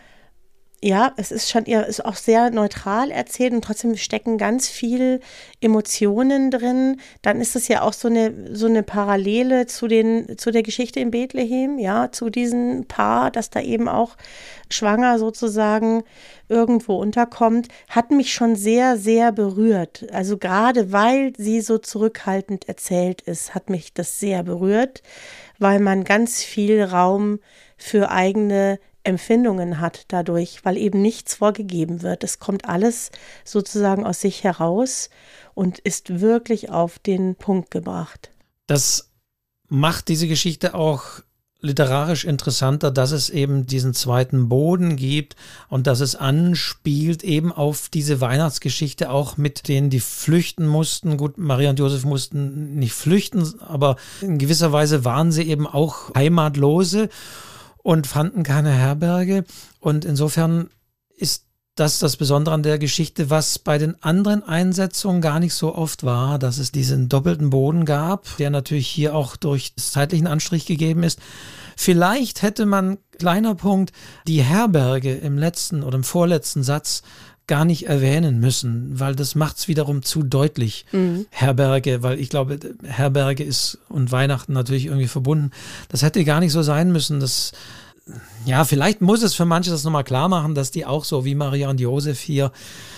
[0.80, 5.20] ja, es ist schon eher, ist auch sehr neutral erzählt und trotzdem stecken ganz viel
[5.60, 7.00] Emotionen drin.
[7.20, 11.00] Dann ist es ja auch so eine, so eine Parallele zu den, zu der Geschichte
[11.00, 14.16] in Bethlehem, ja, zu diesem Paar, das da eben auch
[14.70, 16.04] schwanger sozusagen
[16.48, 20.06] irgendwo unterkommt, hat mich schon sehr, sehr berührt.
[20.12, 25.02] Also gerade weil sie so zurückhaltend erzählt ist, hat mich das sehr berührt,
[25.58, 27.40] weil man ganz viel Raum
[27.76, 32.24] für eigene Empfindungen hat dadurch, weil eben nichts vorgegeben wird.
[32.24, 33.10] Es kommt alles
[33.44, 35.10] sozusagen aus sich heraus
[35.54, 38.30] und ist wirklich auf den Punkt gebracht.
[38.66, 39.10] Das
[39.68, 41.22] macht diese Geschichte auch
[41.60, 45.34] literarisch interessanter, dass es eben diesen zweiten Boden gibt
[45.68, 51.16] und dass es anspielt eben auf diese Weihnachtsgeschichte auch mit denen, die flüchten mussten.
[51.16, 56.14] Gut, Maria und Josef mussten nicht flüchten, aber in gewisser Weise waren sie eben auch
[56.14, 57.08] Heimatlose
[57.82, 59.44] und fanden keine Herberge.
[59.80, 60.70] Und insofern
[61.16, 61.44] ist
[61.78, 66.02] das das Besondere an der Geschichte, was bei den anderen Einsetzungen gar nicht so oft
[66.02, 71.04] war, dass es diesen doppelten Boden gab, der natürlich hier auch durch zeitlichen Anstrich gegeben
[71.04, 71.20] ist.
[71.76, 73.92] Vielleicht hätte man, kleiner Punkt,
[74.26, 77.02] die Herberge im letzten oder im vorletzten Satz
[77.48, 80.84] gar nicht erwähnen müssen, weil das macht es wiederum zu deutlich.
[80.92, 81.26] Mhm.
[81.30, 85.50] Herberge, weil ich glaube, Herberge ist und Weihnachten natürlich irgendwie verbunden.
[85.88, 87.18] Das hätte gar nicht so sein müssen.
[87.18, 87.52] Das,
[88.44, 91.34] ja, vielleicht muss es für manche das nochmal klar machen, dass die auch so wie
[91.34, 92.52] Maria und Josef hier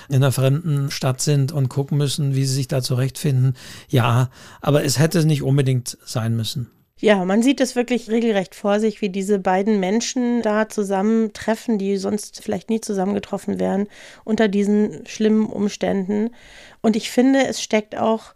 [0.08, 3.54] in einer fremden Stadt sind und gucken müssen, wie sie sich da zurechtfinden.
[3.88, 4.28] Ja,
[4.60, 6.70] aber es hätte nicht unbedingt sein müssen.
[7.00, 11.96] Ja, man sieht es wirklich regelrecht vor sich, wie diese beiden Menschen da zusammentreffen, die
[11.96, 13.88] sonst vielleicht nie zusammengetroffen wären,
[14.24, 16.30] unter diesen schlimmen Umständen.
[16.82, 18.34] Und ich finde, es steckt auch,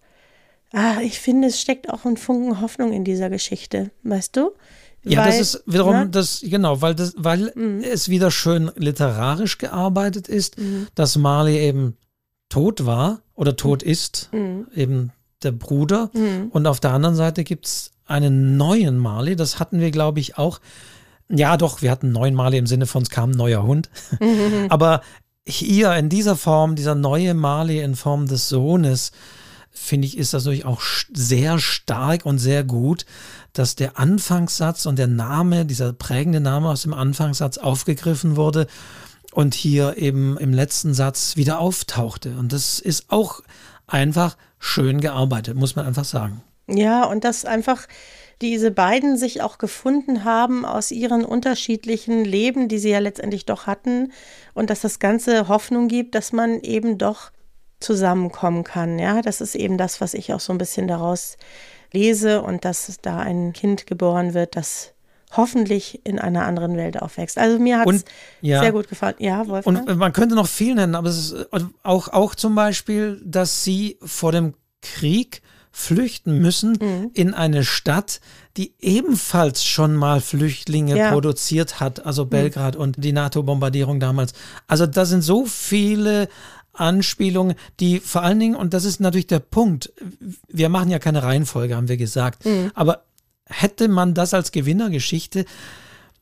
[0.73, 4.53] ah, ich finde, es steckt auch ein Funken Hoffnung in dieser Geschichte, weißt du?
[5.05, 6.09] Ja, weil, das ist wiederum ne?
[6.09, 7.83] das, genau, weil das, weil mhm.
[7.83, 10.89] es wieder schön literarisch gearbeitet ist, mhm.
[10.95, 11.99] dass Marley eben
[12.49, 13.91] tot war oder tot mhm.
[13.91, 14.67] ist, mhm.
[14.75, 16.11] eben der Bruder.
[16.15, 16.49] Mhm.
[16.51, 19.37] Und auf der anderen Seite gibt es einen neuen Marley.
[19.37, 20.61] Das hatten wir, glaube ich, auch.
[21.29, 23.89] Ja, doch, wir hatten einen neuen Marley im Sinne von, es kam ein neuer Hund.
[24.69, 25.01] Aber
[25.47, 29.13] hier in dieser Form, dieser neue Marley in Form des Sohnes,
[29.71, 30.81] finde ich, ist das natürlich auch
[31.13, 33.05] sehr stark und sehr gut,
[33.53, 38.67] dass der Anfangssatz und der Name, dieser prägende Name aus dem Anfangssatz aufgegriffen wurde
[39.33, 42.37] und hier eben im letzten Satz wieder auftauchte.
[42.39, 43.43] Und das ist auch
[43.87, 46.43] einfach schön gearbeitet, muss man einfach sagen.
[46.67, 47.87] Ja, und dass einfach
[48.41, 53.67] diese beiden sich auch gefunden haben aus ihren unterschiedlichen Leben, die sie ja letztendlich doch
[53.67, 54.13] hatten,
[54.55, 57.31] und dass das Ganze Hoffnung gibt, dass man eben doch
[57.81, 58.99] zusammenkommen kann.
[58.99, 61.37] Ja, das ist eben das, was ich auch so ein bisschen daraus
[61.93, 64.95] lese und dass da ein Kind geboren wird, das
[65.37, 67.39] hoffentlich in einer anderen Welt aufwächst.
[67.39, 68.05] Also mir hat es
[68.41, 69.17] ja, sehr gut gefallen.
[69.19, 69.89] Ja, Wolfgang?
[69.89, 71.47] Und man könnte noch viel nennen, aber es ist
[71.83, 75.43] auch, auch zum Beispiel, dass sie vor dem Krieg
[75.77, 77.11] flüchten müssen mhm.
[77.15, 78.21] in eine Stadt,
[78.57, 81.11] die ebenfalls schon mal Flüchtlinge ja.
[81.11, 82.31] produziert hat, also mhm.
[82.31, 82.81] Belgrad mhm.
[82.81, 84.35] und die NATO-Bombardierung damals.
[84.69, 86.29] Also da sind so viele
[86.73, 89.93] Anspielungen, die vor allen Dingen, und das ist natürlich der Punkt,
[90.49, 92.71] wir machen ja keine Reihenfolge, haben wir gesagt, mhm.
[92.75, 93.03] aber
[93.47, 95.45] hätte man das als Gewinnergeschichte,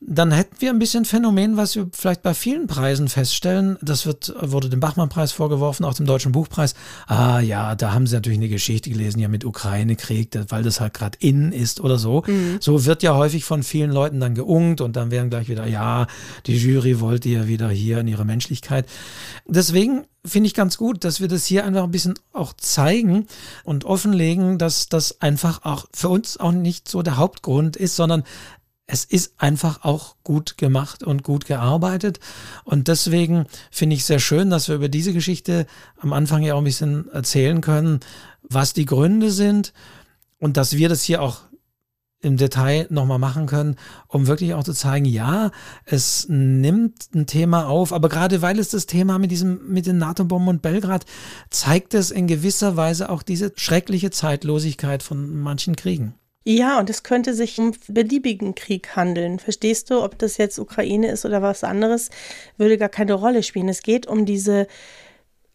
[0.07, 3.77] dann hätten wir ein bisschen Phänomen, was wir vielleicht bei vielen Preisen feststellen.
[3.81, 6.73] Das wird, wurde dem Bachmann-Preis vorgeworfen, auch dem Deutschen Buchpreis.
[7.07, 10.93] Ah ja, da haben sie natürlich eine Geschichte gelesen, ja mit Ukraine-Krieg, weil das halt
[10.93, 12.23] gerade innen ist oder so.
[12.27, 12.57] Mhm.
[12.59, 16.07] So wird ja häufig von vielen Leuten dann geungt und dann werden gleich wieder, ja,
[16.45, 18.87] die Jury wollte ja wieder hier in ihrer Menschlichkeit.
[19.47, 23.27] Deswegen finde ich ganz gut, dass wir das hier einfach ein bisschen auch zeigen
[23.63, 28.23] und offenlegen, dass das einfach auch für uns auch nicht so der Hauptgrund ist, sondern
[28.85, 32.19] es ist einfach auch gut gemacht und gut gearbeitet.
[32.65, 35.65] Und deswegen finde ich sehr schön, dass wir über diese Geschichte
[35.97, 38.01] am Anfang ja auch ein bisschen erzählen können,
[38.41, 39.73] was die Gründe sind
[40.37, 41.41] und dass wir das hier auch
[42.23, 43.75] im Detail nochmal machen können,
[44.07, 45.51] um wirklich auch zu zeigen, ja,
[45.83, 49.97] es nimmt ein Thema auf, aber gerade weil es das Thema mit diesem, mit den
[49.97, 51.05] NATO-Bomben und Belgrad
[51.49, 56.15] zeigt es in gewisser Weise auch diese schreckliche Zeitlosigkeit von manchen Kriegen.
[56.45, 59.39] Ja, und es könnte sich um beliebigen Krieg handeln.
[59.39, 62.09] Verstehst du, ob das jetzt Ukraine ist oder was anderes,
[62.57, 63.69] würde gar keine Rolle spielen.
[63.69, 64.67] Es geht um diese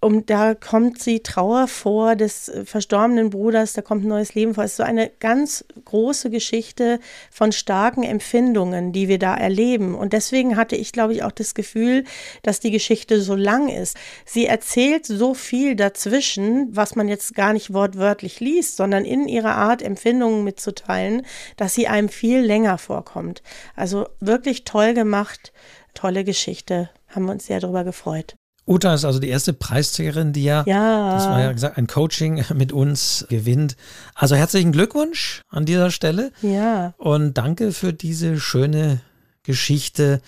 [0.00, 4.54] um da kommt sie Trauer vor des äh, verstorbenen Bruders, da kommt ein neues Leben
[4.54, 4.62] vor.
[4.62, 7.00] Es ist so eine ganz große Geschichte
[7.32, 9.96] von starken Empfindungen, die wir da erleben.
[9.96, 12.04] Und deswegen hatte ich, glaube ich, auch das Gefühl,
[12.42, 13.96] dass die Geschichte so lang ist.
[14.24, 19.56] Sie erzählt so viel dazwischen, was man jetzt gar nicht wortwörtlich liest, sondern in ihrer
[19.56, 23.42] Art, Empfindungen mitzuteilen, dass sie einem viel länger vorkommt.
[23.74, 25.52] Also wirklich toll gemacht,
[25.94, 26.88] tolle Geschichte.
[27.08, 28.38] Haben wir uns sehr darüber gefreut.
[28.68, 32.44] Uta ist also die erste Preisträgerin, die ja, ja, das war ja gesagt, ein Coaching
[32.54, 33.76] mit uns gewinnt.
[34.14, 36.33] Also herzlichen Glückwunsch an dieser Stelle.
[36.42, 36.94] Ja.
[36.98, 39.00] Und danke für diese schöne
[39.42, 40.20] Geschichte,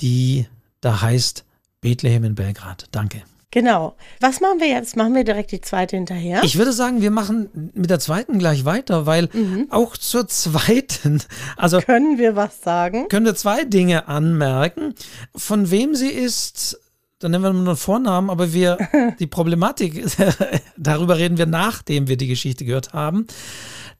[0.00, 0.46] die
[0.80, 1.44] da heißt
[1.80, 2.86] Bethlehem in Belgrad.
[2.90, 3.22] Danke.
[3.50, 3.96] Genau.
[4.20, 4.96] Was machen wir jetzt?
[4.96, 6.42] Machen wir direkt die zweite hinterher?
[6.42, 9.68] Ich würde sagen, wir machen mit der zweiten gleich weiter, weil mhm.
[9.70, 11.22] auch zur zweiten,
[11.56, 13.08] also können wir was sagen?
[13.08, 14.94] Können wir zwei Dinge anmerken.
[15.34, 16.78] Von wem sie ist,
[17.26, 18.78] dann nennen wir nur einen Vornamen, aber wir,
[19.18, 20.04] die Problematik,
[20.76, 23.26] darüber reden wir, nachdem wir die Geschichte gehört haben.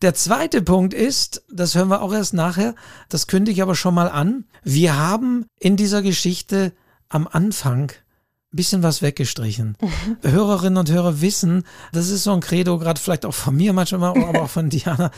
[0.03, 2.75] Der zweite Punkt ist, das hören wir auch erst nachher,
[3.09, 4.45] das kündige ich aber schon mal an.
[4.63, 6.73] Wir haben in dieser Geschichte
[7.09, 9.77] am Anfang ein bisschen was weggestrichen.
[10.23, 14.11] Hörerinnen und Hörer wissen, das ist so ein Credo, gerade vielleicht auch von mir manchmal,
[14.11, 15.11] aber auch von Diana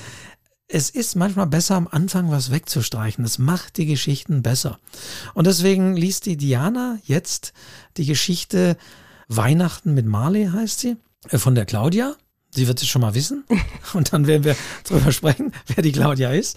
[0.68, 3.24] es ist manchmal besser, am Anfang was wegzustreichen.
[3.24, 4.78] Das macht die Geschichten besser.
[5.35, 7.54] Und deswegen liest die Diana jetzt
[7.96, 8.76] die Geschichte
[9.28, 10.96] Weihnachten mit Marley, heißt sie,
[11.31, 12.14] äh, von der Claudia.
[12.50, 13.44] Sie wird es schon mal wissen.
[13.94, 14.57] Und dann werden wir
[14.88, 16.57] darüber sprechen, wer die Claudia ist.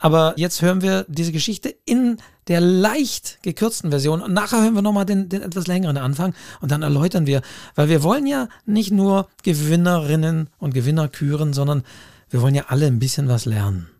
[0.00, 4.22] Aber jetzt hören wir diese Geschichte in der leicht gekürzten Version.
[4.22, 6.34] Und nachher hören wir nochmal den, den etwas längeren Anfang.
[6.60, 7.42] Und dann erläutern wir,
[7.76, 11.84] weil wir wollen ja nicht nur Gewinnerinnen und Gewinner küren, sondern
[12.32, 13.90] wir wollen ja alle ein bisschen was lernen.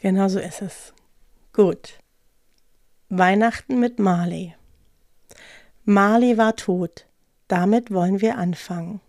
[0.00, 0.94] Genau so ist es.
[1.52, 1.98] Gut.
[3.10, 4.54] Weihnachten mit Marley.
[5.84, 7.06] Marley war tot.
[7.46, 9.00] Damit wollen wir anfangen.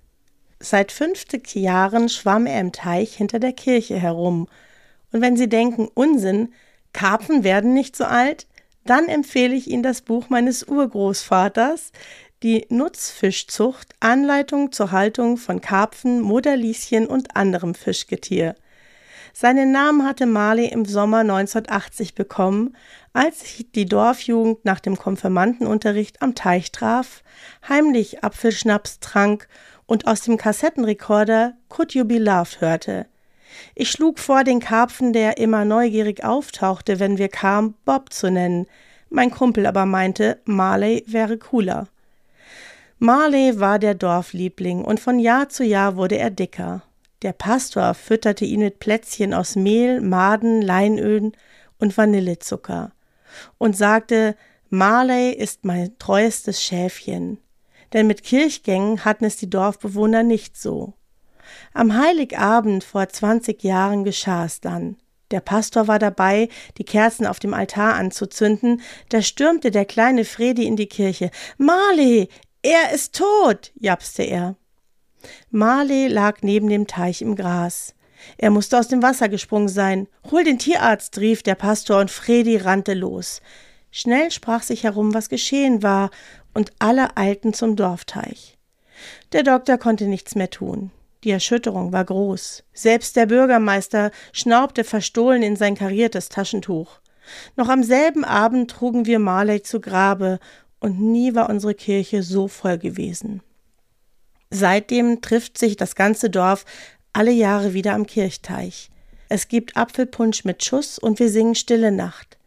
[0.59, 4.47] Seit 50 Jahren schwamm er im Teich hinter der Kirche herum.
[5.11, 6.53] Und wenn Sie denken, Unsinn,
[6.91, 8.45] Karpfen werden nicht so alt,
[8.83, 11.93] dann empfehle ich Ihnen das Buch meines Urgroßvaters,
[12.43, 18.55] die Nutzfischzucht, Anleitung zur Haltung von Karpfen, Moderlieschen und anderem Fischgetier.
[19.37, 22.73] Seinen Namen hatte Marley im Sommer 1980 bekommen,
[23.11, 27.21] als sich die Dorfjugend nach dem Konfirmandenunterricht am Teich traf,
[27.67, 29.49] heimlich Apfelschnaps trank
[29.87, 33.07] und aus dem Kassettenrekorder Could You Be Loved hörte.
[33.75, 38.67] Ich schlug vor den Karpfen, der immer neugierig auftauchte, wenn wir kamen, Bob zu nennen.
[39.09, 41.89] Mein Kumpel aber meinte, Marley wäre cooler.
[42.99, 46.83] Marley war der Dorfliebling und von Jahr zu Jahr wurde er dicker.
[47.21, 51.31] Der Pastor fütterte ihn mit Plätzchen aus Mehl, Maden, Leinöl
[51.79, 52.91] und Vanillezucker
[53.57, 54.35] und sagte,
[54.69, 57.39] Marley ist mein treuestes Schäfchen.
[57.93, 60.93] Denn mit Kirchgängen hatten es die Dorfbewohner nicht so.
[61.73, 64.97] Am Heiligabend vor zwanzig Jahren geschah es dann.
[65.31, 70.65] Der Pastor war dabei, die Kerzen auf dem Altar anzuzünden, da stürmte der kleine Fredi
[70.65, 71.31] in die Kirche.
[71.57, 72.29] Marley,
[72.61, 74.55] er ist tot, japste er.
[75.51, 77.95] Marley lag neben dem Teich im Gras.
[78.37, 80.07] Er musste aus dem Wasser gesprungen sein.
[80.31, 83.41] Hol den Tierarzt, rief der Pastor, und Fredi rannte los.
[83.91, 86.09] Schnell sprach sich herum, was geschehen war,
[86.53, 88.57] und alle eilten zum Dorfteich.
[89.31, 90.91] Der Doktor konnte nichts mehr tun.
[91.23, 92.63] Die Erschütterung war groß.
[92.73, 96.99] Selbst der Bürgermeister schnaubte verstohlen in sein kariertes Taschentuch.
[97.55, 100.39] Noch am selben Abend trugen wir Marley zu Grabe,
[100.79, 103.41] und nie war unsere Kirche so voll gewesen.
[104.55, 106.63] Seitdem trifft sich das ganze Dorf
[107.11, 108.89] alle Jahre wieder am Kirchteich.
[109.27, 112.37] Es gibt Apfelpunsch mit Schuss und wir singen Stille Nacht.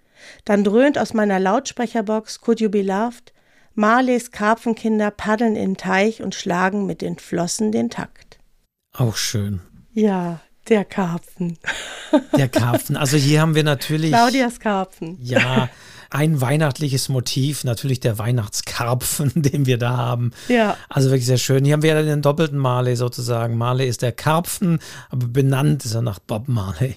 [0.46, 3.34] Dann dröhnt aus meiner Lautsprecherbox Could You Be Loved?
[3.74, 8.38] Marleys Karpfenkinder paddeln in den Teich und schlagen mit den Flossen den Takt.
[8.96, 9.60] Auch schön.
[9.92, 11.58] Ja, der Karpfen.
[12.36, 12.96] Der Karpfen.
[12.96, 14.12] Also hier haben wir natürlich.
[14.12, 15.18] Claudias Karpfen.
[15.20, 15.68] Ja,
[16.10, 20.32] ein weihnachtliches Motiv, natürlich der Weihnachtskarpfen, den wir da haben.
[20.48, 20.76] Ja.
[20.88, 21.64] Also wirklich sehr schön.
[21.64, 23.56] Hier haben wir den doppelten Marley sozusagen.
[23.56, 24.78] Marley ist der Karpfen,
[25.10, 26.96] aber benannt ist er nach Bob Marley.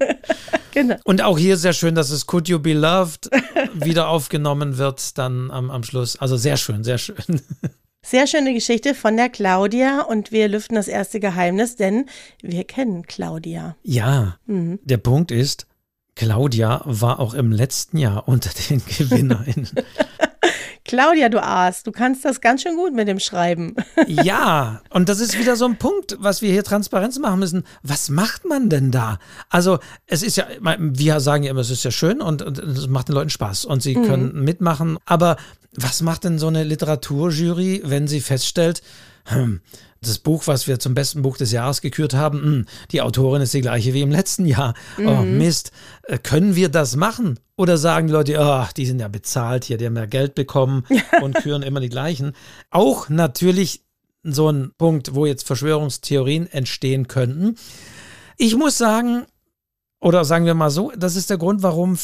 [0.72, 0.96] genau.
[1.04, 3.30] Und auch hier sehr schön, dass es Could You Be Loved
[3.74, 6.16] wieder aufgenommen wird, dann am, am Schluss.
[6.16, 7.40] Also sehr schön, sehr schön.
[8.00, 12.06] Sehr schöne Geschichte von der Claudia und wir lüften das erste Geheimnis, denn
[12.40, 13.76] wir kennen Claudia.
[13.82, 14.78] Ja, mhm.
[14.82, 15.66] der Punkt ist,
[16.18, 19.70] Claudia war auch im letzten Jahr unter den GewinnerInnen.
[20.84, 23.76] Claudia, du Aas, du kannst das ganz schön gut mit dem Schreiben.
[24.08, 27.62] ja, und das ist wieder so ein Punkt, was wir hier Transparenz machen müssen.
[27.84, 29.20] Was macht man denn da?
[29.48, 33.08] Also, es ist ja, wir sagen ja immer, es ist ja schön und es macht
[33.08, 34.04] den Leuten Spaß und sie mhm.
[34.06, 34.98] können mitmachen.
[35.04, 35.36] Aber
[35.72, 38.82] was macht denn so eine Literaturjury, wenn sie feststellt,
[39.26, 39.60] hm,
[40.00, 43.54] das Buch, was wir zum besten Buch des Jahres gekürt haben, hm, die Autorin ist
[43.54, 44.74] die gleiche wie im letzten Jahr.
[44.98, 45.08] Oh, mhm.
[45.08, 45.72] Oh Mist,
[46.04, 47.38] äh, können wir das machen?
[47.56, 50.84] Oder sagen die Leute, oh, die sind ja bezahlt hier, die haben ja Geld bekommen
[51.22, 52.32] und küren immer die gleichen.
[52.70, 53.82] Auch natürlich
[54.22, 57.56] so ein Punkt, wo jetzt Verschwörungstheorien entstehen könnten.
[58.36, 59.26] Ich muss sagen,
[60.00, 61.98] oder sagen wir mal so, das ist der Grund, warum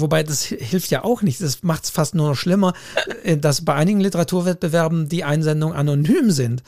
[0.00, 1.40] wobei das hilft ja auch nicht.
[1.40, 2.74] Das macht es fast nur noch schlimmer,
[3.22, 6.62] äh, dass bei einigen Literaturwettbewerben die Einsendungen anonym sind.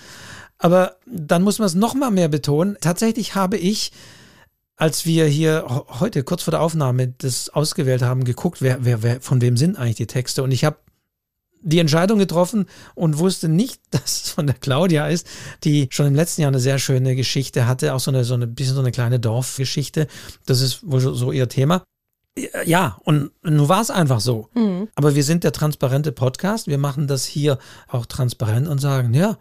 [0.61, 2.77] Aber dann muss man es noch mal mehr betonen.
[2.81, 3.93] Tatsächlich habe ich,
[4.77, 5.65] als wir hier
[5.99, 9.79] heute kurz vor der Aufnahme das ausgewählt haben, geguckt, wer, wer, wer, von wem sind
[9.79, 10.43] eigentlich die Texte.
[10.43, 10.77] Und ich habe
[11.63, 15.27] die Entscheidung getroffen und wusste nicht, dass es von der Claudia ist,
[15.65, 18.47] die schon im letzten Jahr eine sehr schöne Geschichte hatte, auch so eine, so eine
[18.47, 20.09] bisschen so eine kleine Dorfgeschichte.
[20.45, 21.83] Das ist wohl so ihr Thema.
[22.67, 24.51] Ja, und nun war es einfach so.
[24.55, 24.89] Mhm.
[24.95, 26.67] Aber wir sind der transparente Podcast.
[26.67, 29.39] Wir machen das hier auch transparent und sagen, ja,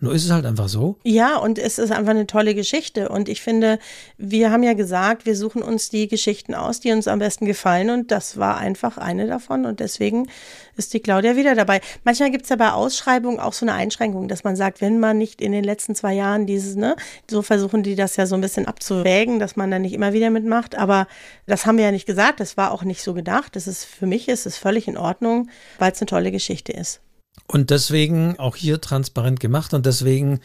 [0.00, 0.96] nur ist es halt einfach so.
[1.02, 3.08] Ja, und es ist einfach eine tolle Geschichte.
[3.08, 3.78] Und ich finde,
[4.16, 7.90] wir haben ja gesagt, wir suchen uns die Geschichten aus, die uns am besten gefallen.
[7.90, 9.66] Und das war einfach eine davon.
[9.66, 10.28] Und deswegen
[10.76, 11.80] ist die Claudia wieder dabei.
[12.04, 15.18] Manchmal gibt es ja bei Ausschreibungen auch so eine Einschränkung, dass man sagt, wenn man
[15.18, 16.94] nicht in den letzten zwei Jahren dieses, ne,
[17.28, 20.30] so versuchen die das ja so ein bisschen abzuwägen, dass man da nicht immer wieder
[20.30, 20.76] mitmacht.
[20.76, 21.08] Aber
[21.46, 22.38] das haben wir ja nicht gesagt.
[22.38, 23.56] Das war auch nicht so gedacht.
[23.56, 27.00] Das ist für mich ist es völlig in Ordnung, weil es eine tolle Geschichte ist.
[27.46, 30.40] Und deswegen auch hier transparent gemacht und deswegen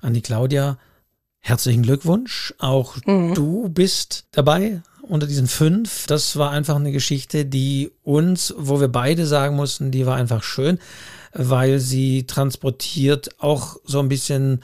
[0.00, 0.78] an die Claudia
[1.40, 2.54] herzlichen Glückwunsch.
[2.58, 3.34] Auch mhm.
[3.34, 6.06] du bist dabei unter diesen fünf.
[6.06, 10.42] Das war einfach eine Geschichte, die uns, wo wir beide sagen mussten, die war einfach
[10.42, 10.78] schön,
[11.32, 14.62] weil sie transportiert auch so ein bisschen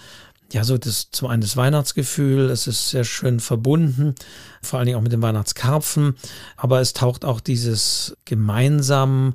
[0.53, 4.15] ja, so das zum einen das Weihnachtsgefühl, es ist sehr schön verbunden,
[4.63, 6.15] vor allen Dingen auch mit dem Weihnachtskarpfen,
[6.57, 9.35] aber es taucht auch dieses gemeinsam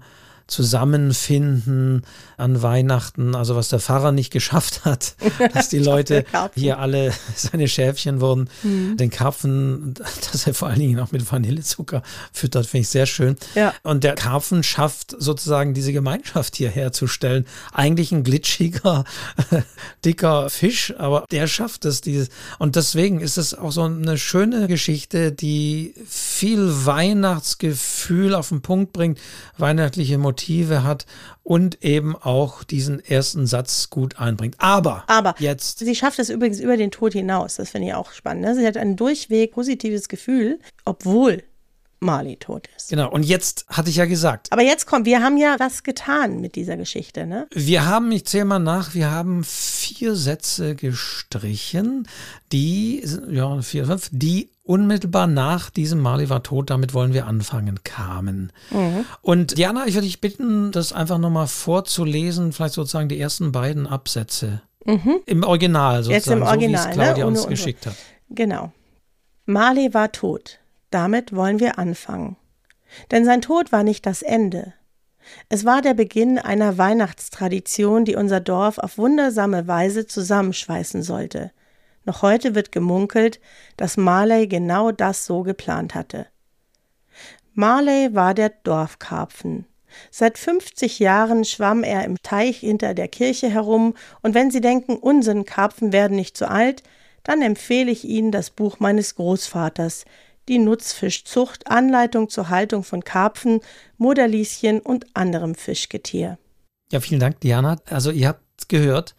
[0.49, 2.03] Zusammenfinden
[2.37, 5.15] an Weihnachten, also was der Pfarrer nicht geschafft hat,
[5.53, 8.97] dass die Leute hier alle seine Schäfchen wurden, mhm.
[8.97, 9.93] den Karpfen,
[10.31, 12.01] dass er vor allen Dingen auch mit Vanillezucker
[12.33, 13.35] füttert, finde ich sehr schön.
[13.55, 13.73] Ja.
[13.83, 17.45] Und der Karpfen schafft sozusagen diese Gemeinschaft hier herzustellen.
[17.71, 19.03] Eigentlich ein glitschiger,
[20.05, 22.01] dicker Fisch, aber der schafft es.
[22.01, 28.61] Dieses, und deswegen ist es auch so eine schöne Geschichte, die viel Weihnachtsgefühl auf den
[28.61, 29.19] Punkt bringt,
[29.57, 31.05] weihnachtliche Motive hat
[31.43, 34.55] und eben auch diesen ersten Satz gut einbringt.
[34.59, 35.79] Aber, Aber jetzt.
[35.79, 37.55] Sie schafft es übrigens über den Tod hinaus.
[37.55, 38.43] Das finde ich auch spannend.
[38.43, 38.55] Ne?
[38.55, 41.43] Sie hat ein durchweg positives Gefühl, obwohl
[41.99, 42.89] Marley tot ist.
[42.89, 44.51] Genau, und jetzt hatte ich ja gesagt.
[44.51, 47.47] Aber jetzt kommt, wir haben ja was getan mit dieser Geschichte, ne?
[47.53, 52.07] Wir haben, ich zähle mal nach, wir haben vier Sätze gestrichen,
[52.51, 57.83] die, ja, vier, fünf, die unmittelbar nach diesem Marley war tot, damit wollen wir anfangen,
[57.83, 58.53] kamen.
[58.69, 59.03] Mhm.
[59.23, 63.87] Und Diana, ich würde dich bitten, das einfach nochmal vorzulesen, vielleicht sozusagen die ersten beiden
[63.87, 64.61] Absätze.
[64.85, 65.21] Mhm.
[65.25, 67.27] Im Original sozusagen, Jetzt im Original, so wie es Claudia ne?
[67.27, 67.95] uns Ohne- geschickt hat.
[68.29, 68.71] Genau.
[69.47, 70.59] Marley war tot.
[70.91, 72.37] Damit wollen wir anfangen.
[73.09, 74.73] Denn sein Tod war nicht das Ende.
[75.49, 81.51] Es war der Beginn einer Weihnachtstradition, die unser Dorf auf wundersame Weise zusammenschweißen sollte.
[82.05, 83.39] Noch heute wird gemunkelt,
[83.77, 86.27] dass Marley genau das so geplant hatte.
[87.53, 89.65] Marley war der Dorfkarpfen.
[90.11, 94.95] Seit 50 Jahren schwamm er im Teich hinter der Kirche herum, und wenn Sie denken,
[94.95, 96.83] Unsinn, Karpfen werden nicht zu alt,
[97.23, 100.05] dann empfehle ich Ihnen das Buch meines Großvaters,
[100.47, 103.61] die Nutzfischzucht, Anleitung zur Haltung von Karpfen,
[103.97, 106.37] Moderlieschen und anderem Fischgetier.
[106.91, 107.77] Ja, vielen Dank, Diana.
[107.87, 109.15] Also ihr habt gehört,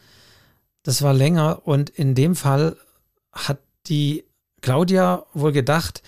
[0.83, 2.77] das war länger und in dem Fall
[3.33, 4.25] hat die
[4.61, 6.03] Claudia wohl gedacht,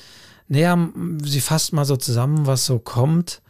[0.48, 0.76] naja,
[1.22, 3.40] sie fasst mal so zusammen, was so kommt.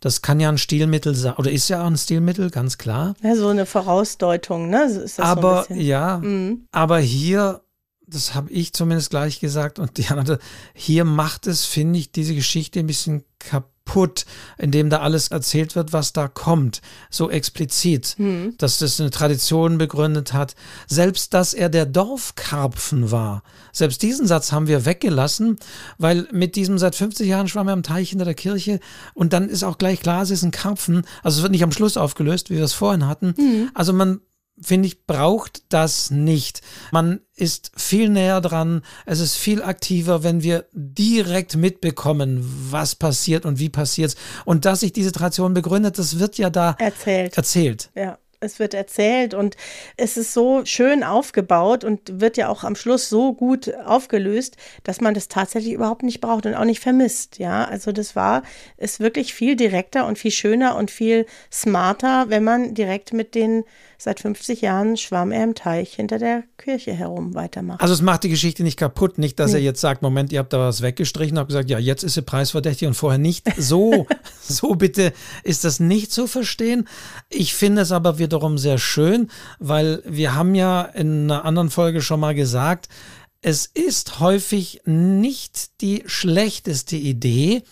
[0.00, 3.14] Das kann ja ein Stilmittel sein, oder ist ja auch ein Stilmittel, ganz klar.
[3.22, 5.08] Ja, so eine Vorausdeutung, ne?
[5.08, 6.66] So aber so ja, Mhm.
[6.72, 7.62] aber hier,
[8.06, 10.38] das habe ich zumindest gleich gesagt und Diana,
[10.74, 13.70] hier macht es, finde ich, diese Geschichte ein bisschen kaputt,
[14.58, 16.80] indem da alles erzählt wird, was da kommt,
[17.10, 18.54] so explizit, Mhm.
[18.58, 20.54] dass das eine Tradition begründet hat.
[20.88, 25.58] Selbst, dass er der Dorfkarpfen war, selbst diesen Satz haben wir weggelassen,
[25.98, 28.80] weil mit diesem seit 50 Jahren schwamm er am Teich hinter der Kirche
[29.14, 31.02] und dann ist auch gleich klar, es ist ein Karpfen.
[31.22, 33.70] Also es wird nicht am Schluss aufgelöst, wie wir es vorhin hatten.
[33.74, 34.20] Also man
[34.60, 36.60] finde ich, braucht das nicht.
[36.92, 42.40] Man ist viel näher dran, es ist viel aktiver, wenn wir direkt mitbekommen,
[42.70, 46.76] was passiert und wie passiert Und dass sich diese Tradition begründet, das wird ja da
[46.78, 47.36] Erzählt.
[47.36, 47.90] erzählt.
[47.94, 49.56] Ja, es wird erzählt und
[49.96, 55.00] es ist so schön aufgebaut und wird ja auch am Schluss so gut aufgelöst, dass
[55.00, 57.38] man das tatsächlich überhaupt nicht braucht und auch nicht vermisst.
[57.38, 58.42] Ja, also das war,
[58.76, 63.64] ist wirklich viel direkter und viel schöner und viel smarter, wenn man direkt mit den
[64.04, 67.80] seit 50 Jahren schwamm er im Teich hinter der Kirche herum weitermacht.
[67.80, 69.58] Also es macht die Geschichte nicht kaputt, nicht, dass Nee.
[69.58, 72.22] er jetzt sagt, Moment, ihr habt da was weggestrichen, habt gesagt, ja, jetzt ist sie
[72.22, 73.44] preisverdächtig und vorher nicht.
[73.58, 74.06] So,
[74.42, 76.86] so bitte ist das nicht zu verstehen.
[77.30, 82.00] Ich finde es aber wiederum sehr schön, weil wir haben ja in einer anderen Folge
[82.02, 82.88] schon mal gesagt,
[83.40, 87.62] es ist häufig nicht die schlechteste Idee,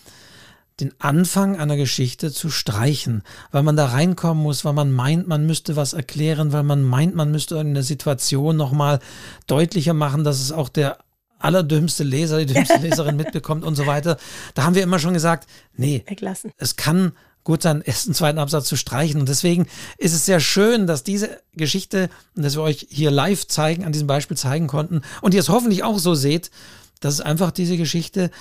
[0.83, 3.22] den Anfang einer Geschichte zu streichen,
[3.53, 7.14] weil man da reinkommen muss, weil man meint, man müsste was erklären, weil man meint,
[7.14, 8.99] man müsste in der Situation nochmal
[9.47, 10.99] deutlicher machen, dass es auch der
[11.39, 14.16] allerdümmste Leser, die dümmste Leserin mitbekommt und so weiter.
[14.55, 16.51] Da haben wir immer schon gesagt, nee, Weglassen.
[16.57, 17.12] es kann
[17.45, 19.20] gut sein, ersten, zweiten Absatz zu streichen.
[19.20, 19.68] Und deswegen
[19.99, 23.93] ist es sehr schön, dass diese Geschichte, und dass wir euch hier live zeigen, an
[23.93, 26.51] diesem Beispiel zeigen konnten und ihr es hoffentlich auch so seht,
[26.99, 28.33] dass es einfach diese Geschichte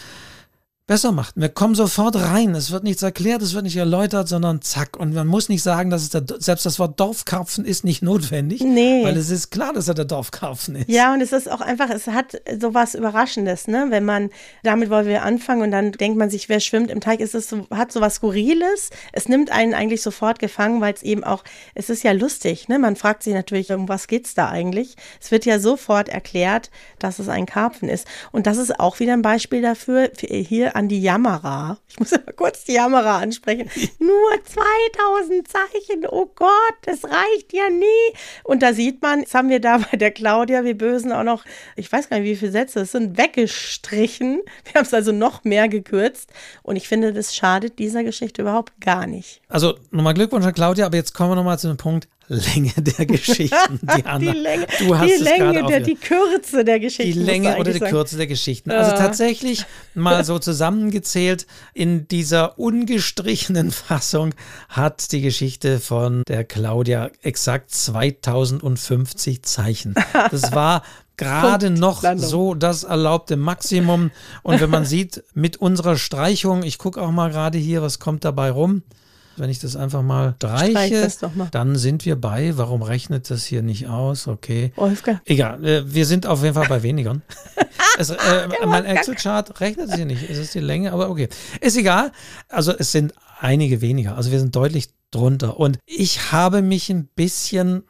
[0.88, 1.36] besser macht.
[1.38, 2.54] Wir kommen sofort rein.
[2.54, 4.98] Es wird nichts erklärt, es wird nicht erläutert, sondern zack.
[4.98, 8.62] Und man muss nicht sagen, dass es der, selbst das Wort Dorfkarpfen ist nicht notwendig,
[8.62, 9.04] Nee.
[9.06, 10.90] weil es ist klar, dass er der Dorfkarpfen ist.
[10.90, 13.86] Ja, und es ist auch einfach, es hat so was Überraschendes, ne?
[13.90, 14.32] Wenn man,
[14.64, 17.48] damit wollen wir anfangen und dann denkt man sich, wer schwimmt im Teich, ist es
[17.48, 18.90] so, hat so was Skurriles.
[19.14, 22.80] Es nimmt einen eigentlich sofort gefangen, weil es eben auch, es ist ja lustig, ne?
[22.80, 24.96] Man fragt sich natürlich, um was geht's da eigentlich?
[25.22, 26.70] Es wird ja sofort erklärt,
[27.00, 28.06] dass es ein Karpfen ist.
[28.34, 31.78] Und das ist auch wieder ein Beispiel dafür, für- hier an die Jammerer.
[31.88, 33.70] Ich muss mal kurz die Jammerer ansprechen.
[34.00, 36.50] Nur 2000 Zeichen, oh Gott,
[36.84, 37.86] das reicht ja nie.
[38.44, 41.44] Und da sieht man, jetzt haben wir da bei der Claudia, wir Bösen, auch noch,
[41.76, 44.42] ich weiß gar nicht, wie viele Sätze es sind, weggestrichen.
[44.66, 46.32] Wir haben es also noch mehr gekürzt.
[46.64, 49.42] Und ich finde, das schadet dieser Geschichte überhaupt gar nicht.
[49.48, 53.06] Also nochmal Glückwunsch an Claudia, aber jetzt kommen wir nochmal zu dem Punkt Länge der
[53.06, 54.18] Geschichten, Diana.
[54.20, 57.12] die Länge, du hast die, es Länge der, die Kürze der Geschichte.
[57.12, 58.72] Die Länge oder die Kürze der Geschichten.
[58.72, 59.66] Also tatsächlich
[59.96, 64.34] mal so zusammengezählt, in dieser ungestrichenen Fassung
[64.70, 69.94] hat die Geschichte von der Claudia exakt 2050 Zeichen.
[70.32, 70.84] Das war
[71.18, 72.30] gerade noch Landung.
[72.30, 74.12] so das erlaubte Maximum.
[74.42, 78.24] Und wenn man sieht, mit unserer Streichung, ich gucke auch mal gerade hier, was kommt
[78.24, 78.84] dabei rum.
[79.38, 80.36] Wenn ich das einfach mal
[81.22, 81.48] doch mal.
[81.52, 84.28] dann sind wir bei, warum rechnet das hier nicht aus?
[84.28, 84.74] Okay.
[84.76, 85.22] Wolfgang.
[85.26, 87.22] Egal, äh, wir sind auf jeden Fall bei wenigern.
[87.98, 88.18] es, äh,
[88.66, 90.30] mein Excel-Chart rechnet sich nicht.
[90.30, 91.30] Es ist die Länge, aber okay.
[91.62, 92.12] Ist egal.
[92.50, 94.18] Also es sind einige weniger.
[94.18, 95.60] Also wir sind deutlich drunter.
[95.60, 97.84] Und ich habe mich ein bisschen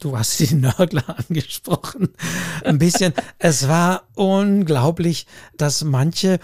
[0.00, 2.08] du hast die Nörgler angesprochen,
[2.64, 3.12] ein bisschen.
[3.38, 6.40] es war unglaublich, dass manche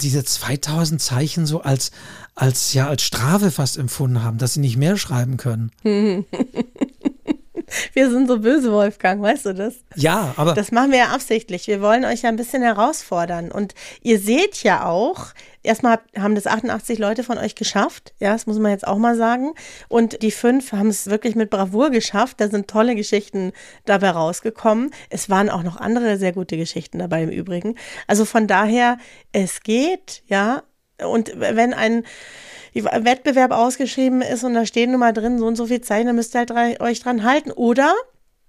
[0.00, 1.92] diese 2000 Zeichen so als,
[2.34, 5.70] als, ja, als Strafe fast empfunden haben, dass sie nicht mehr schreiben können.
[7.92, 9.76] Wir sind so böse, Wolfgang, weißt du das?
[9.94, 10.54] Ja, aber.
[10.54, 11.66] Das machen wir ja absichtlich.
[11.66, 13.50] Wir wollen euch ja ein bisschen herausfordern.
[13.50, 15.28] Und ihr seht ja auch,
[15.62, 18.14] erstmal haben das 88 Leute von euch geschafft.
[18.18, 19.52] Ja, das muss man jetzt auch mal sagen.
[19.88, 22.40] Und die fünf haben es wirklich mit Bravour geschafft.
[22.40, 23.52] Da sind tolle Geschichten
[23.84, 24.90] dabei rausgekommen.
[25.08, 27.76] Es waren auch noch andere sehr gute Geschichten dabei im Übrigen.
[28.06, 28.98] Also von daher,
[29.32, 30.62] es geht, ja.
[30.98, 32.04] Und wenn ein
[32.74, 36.16] Wettbewerb ausgeschrieben ist und da stehen nun mal drin, so und so viel Zeichen, dann
[36.16, 37.50] müsst ihr halt euch dran halten.
[37.50, 37.94] Oder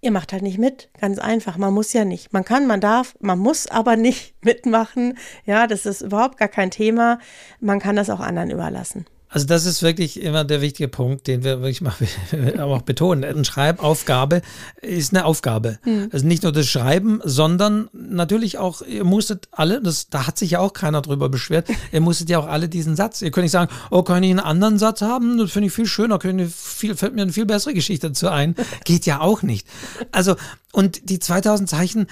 [0.01, 0.89] ihr macht halt nicht mit.
[0.99, 1.57] Ganz einfach.
[1.57, 2.33] Man muss ja nicht.
[2.33, 5.17] Man kann, man darf, man muss aber nicht mitmachen.
[5.45, 7.19] Ja, das ist überhaupt gar kein Thema.
[7.59, 9.05] Man kann das auch anderen überlassen.
[9.33, 11.95] Also das ist wirklich immer der wichtige Punkt, den wir wirklich mal
[12.59, 13.23] auch betonen.
[13.23, 14.43] Eine Schreibaufgabe
[14.79, 15.79] ist eine Aufgabe.
[15.83, 16.09] Mhm.
[16.13, 20.51] Also nicht nur das Schreiben, sondern natürlich auch, ihr musstet alle, das, da hat sich
[20.51, 23.23] ja auch keiner drüber beschwert, ihr musstet ja auch alle diesen Satz.
[23.23, 25.39] Ihr könnt nicht sagen, oh, kann ich einen anderen Satz haben?
[25.39, 28.53] Das finde ich viel schöner, viel, fällt mir eine viel bessere Geschichte dazu ein.
[28.85, 29.67] Geht ja auch nicht.
[30.11, 30.35] Also,
[30.73, 32.05] und die 2000 Zeichen,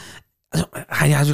[0.49, 1.33] also,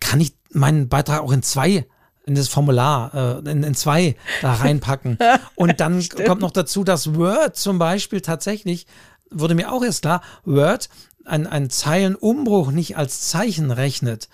[0.00, 1.84] kann ich meinen Beitrag auch in zwei
[2.26, 5.18] in das Formular, äh, in, in zwei da reinpacken.
[5.54, 8.86] Und dann kommt noch dazu, dass Word zum Beispiel tatsächlich,
[9.30, 10.88] wurde mir auch erst klar, Word
[11.24, 14.28] ein, ein Zeilenumbruch nicht als Zeichen rechnet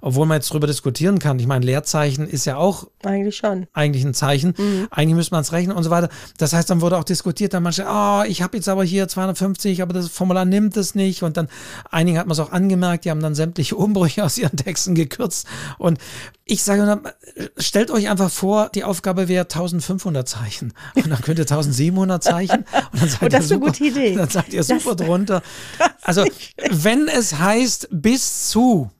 [0.00, 1.38] obwohl man jetzt darüber diskutieren kann.
[1.38, 4.54] Ich meine, Leerzeichen ist ja auch eigentlich schon eigentlich ein Zeichen.
[4.56, 4.88] Mhm.
[4.90, 6.08] Eigentlich müsste man es rechnen und so weiter.
[6.38, 9.82] Das heißt, dann wurde auch diskutiert, dann manche, oh, ich habe jetzt aber hier 250,
[9.82, 11.22] aber das Formular nimmt es nicht.
[11.22, 11.48] Und dann
[11.90, 15.46] einigen hat man es auch angemerkt, die haben dann sämtliche Umbrüche aus ihren Texten gekürzt.
[15.78, 15.98] Und
[16.44, 17.00] ich sage,
[17.58, 20.72] stellt euch einfach vor, die Aufgabe wäre 1500 Zeichen.
[20.94, 22.64] Und dann könnt ihr 1700 Zeichen.
[22.92, 24.14] Und dann seid oh, das ist eine gute Idee.
[24.14, 25.42] Dann seid ihr super das, drunter.
[26.02, 26.24] Also,
[26.70, 28.90] wenn es heißt bis zu,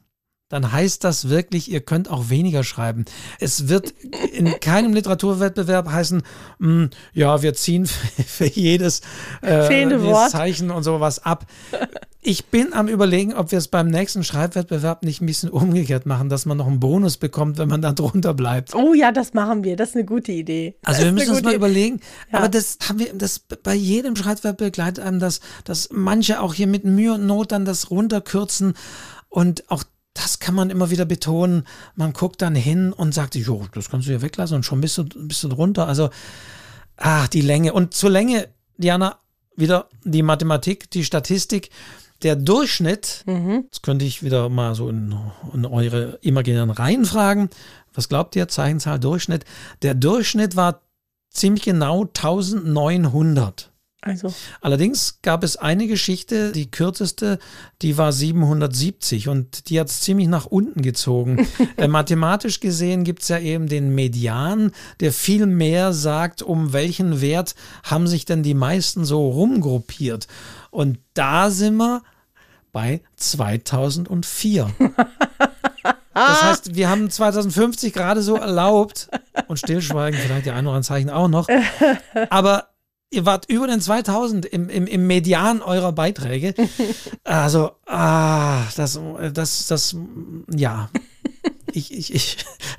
[0.49, 3.05] dann heißt das wirklich, ihr könnt auch weniger schreiben.
[3.39, 3.93] Es wird
[4.33, 6.23] in keinem Literaturwettbewerb heißen,
[6.59, 7.87] mh, hm, ja, wir ziehen
[8.27, 9.03] für jedes,
[9.43, 11.47] äh, jedes Zeichen und sowas ab.
[12.21, 16.31] Ich bin am überlegen, ob wir es beim nächsten Schreibwettbewerb nicht ein bisschen umgekehrt machen,
[16.31, 18.75] dass man noch einen Bonus bekommt, wenn man da drunter bleibt.
[18.75, 19.77] Oh ja, das machen wir.
[19.77, 20.77] Das ist eine gute Idee.
[20.83, 22.01] Also wir müssen uns mal überlegen.
[22.33, 22.39] Ja.
[22.39, 26.67] Aber das haben wir, das bei jedem Schreibwettbewerb begleitet einem das, dass manche auch hier
[26.67, 28.75] mit Mühe und Not dann das runterkürzen
[29.29, 29.85] und auch
[30.23, 31.65] das kann man immer wieder betonen.
[31.95, 34.99] Man guckt dann hin und sagt, jo, das kannst du ja weglassen und schon bist
[34.99, 35.87] du, bist du drunter.
[35.87, 36.11] Also,
[36.97, 37.73] ach, die Länge.
[37.73, 38.49] Und zur Länge,
[38.79, 39.19] Diana,
[39.55, 41.71] wieder die Mathematik, die Statistik.
[42.23, 43.67] Der Durchschnitt, mhm.
[43.67, 45.15] jetzt könnte ich wieder mal so in,
[45.55, 47.49] in eure imaginären Reihen fragen.
[47.95, 49.45] Was glaubt ihr, Zeichenzahl Durchschnitt?
[49.83, 50.81] Der Durchschnitt war
[51.31, 53.71] ziemlich genau 1900.
[54.01, 54.33] Also.
[54.61, 57.41] Allerdings gab es eine Geschichte, die kürzeste,
[57.83, 61.49] die war 770 und die hat es ziemlich nach unten gezogen.
[61.77, 64.71] äh, mathematisch gesehen gibt es ja eben den Median,
[65.01, 70.29] der viel mehr sagt, um welchen Wert haben sich denn die meisten so rumgruppiert.
[70.71, 72.03] Und da sind wir
[72.73, 74.71] bei 2004.
[76.15, 79.09] Das heißt, wir haben 2050 gerade so erlaubt
[79.47, 81.49] und Stillschweigen, vielleicht die ein oder anderen Zeichen auch noch.
[82.31, 82.69] Aber
[83.11, 86.55] ihr wart über den 2000 im, im, im Median eurer Beiträge.
[87.25, 88.99] Also, ah, das,
[89.35, 89.97] das, das,
[90.55, 90.89] ja.
[91.73, 92.37] Ich, ich, ich,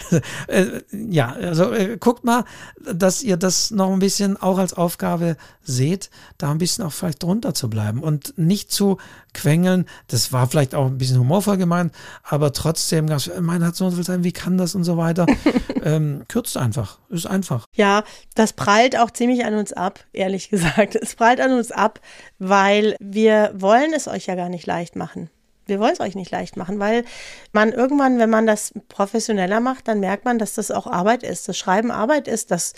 [0.48, 2.46] äh, ja, also äh, guckt mal,
[2.92, 7.24] dass ihr das noch ein bisschen auch als Aufgabe seht, da ein bisschen auch vielleicht
[7.24, 8.98] drunter zu bleiben und nicht zu
[9.34, 9.86] quengeln.
[10.08, 13.08] Das war vielleicht auch ein bisschen humorvoll gemeint, aber trotzdem,
[13.42, 15.26] mein hat so viel sein, wie kann das und so weiter.
[15.84, 17.66] ähm, kürzt einfach, ist einfach.
[17.74, 18.04] Ja,
[18.36, 20.96] das prallt auch ziemlich an uns ab, ehrlich gesagt.
[20.96, 22.00] Es prallt an uns ab,
[22.40, 25.30] weil wir wollen es euch ja gar nicht leicht machen
[25.70, 27.06] wir wollen es euch nicht leicht machen, weil
[27.52, 31.48] man irgendwann, wenn man das professioneller macht, dann merkt man, dass das auch Arbeit ist,
[31.48, 32.74] dass Schreiben Arbeit ist, dass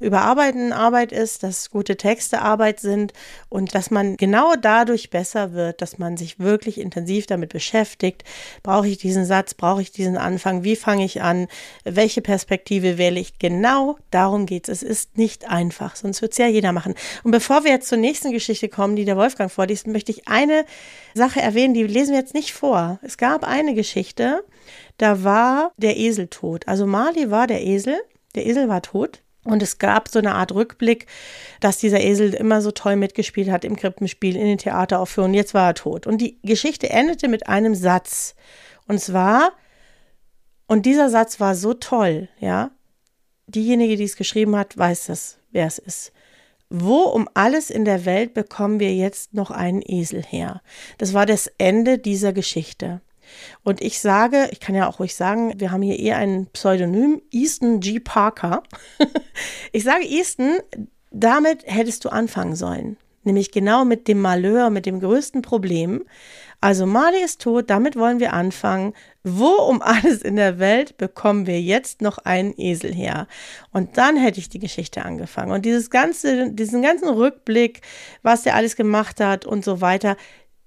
[0.00, 3.12] Überarbeiten Arbeit ist, dass gute Texte Arbeit sind
[3.48, 8.24] und dass man genau dadurch besser wird, dass man sich wirklich intensiv damit beschäftigt.
[8.62, 9.54] Brauche ich diesen Satz?
[9.54, 10.64] Brauche ich diesen Anfang?
[10.64, 11.48] Wie fange ich an?
[11.84, 13.38] Welche Perspektive wähle ich?
[13.38, 14.76] Genau darum geht es.
[14.76, 16.94] Es ist nicht einfach, sonst wird es ja jeder machen.
[17.22, 20.66] Und bevor wir jetzt zur nächsten Geschichte kommen, die der Wolfgang vorliest, möchte ich eine
[21.14, 23.00] Sache erwähnen, die lesen wir jetzt nicht vor.
[23.02, 24.44] Es gab eine Geschichte,
[24.98, 26.68] da war der Esel tot.
[26.68, 27.96] Also Mali war der Esel,
[28.34, 29.22] der Esel war tot.
[29.44, 31.06] Und es gab so eine Art Rückblick,
[31.60, 35.34] dass dieser Esel immer so toll mitgespielt hat im Krippenspiel, in den Theateraufführungen.
[35.34, 36.06] Jetzt war er tot.
[36.06, 38.34] Und die Geschichte endete mit einem Satz.
[38.88, 39.52] Und zwar,
[40.66, 42.70] Und dieser Satz war so toll, ja.
[43.46, 46.12] Diejenige, die es geschrieben hat, weiß das, wer es ist.
[46.68, 50.62] Wo um alles in der Welt bekommen wir jetzt noch einen Esel her?
[50.98, 53.00] Das war das Ende dieser Geschichte.
[53.62, 57.22] Und ich sage, ich kann ja auch ruhig sagen, wir haben hier eher ein Pseudonym,
[57.30, 58.00] Easton G.
[58.00, 58.62] Parker.
[59.72, 60.58] ich sage Easton,
[61.10, 62.96] damit hättest du anfangen sollen.
[63.24, 66.04] Nämlich genau mit dem Malheur, mit dem größten Problem.
[66.60, 68.94] Also Marley ist tot, damit wollen wir anfangen.
[69.22, 73.26] Wo um alles in der Welt bekommen wir jetzt noch einen Esel her?
[73.72, 75.52] Und dann hätte ich die Geschichte angefangen.
[75.52, 77.82] Und dieses ganze, diesen ganzen Rückblick,
[78.22, 80.16] was der alles gemacht hat und so weiter,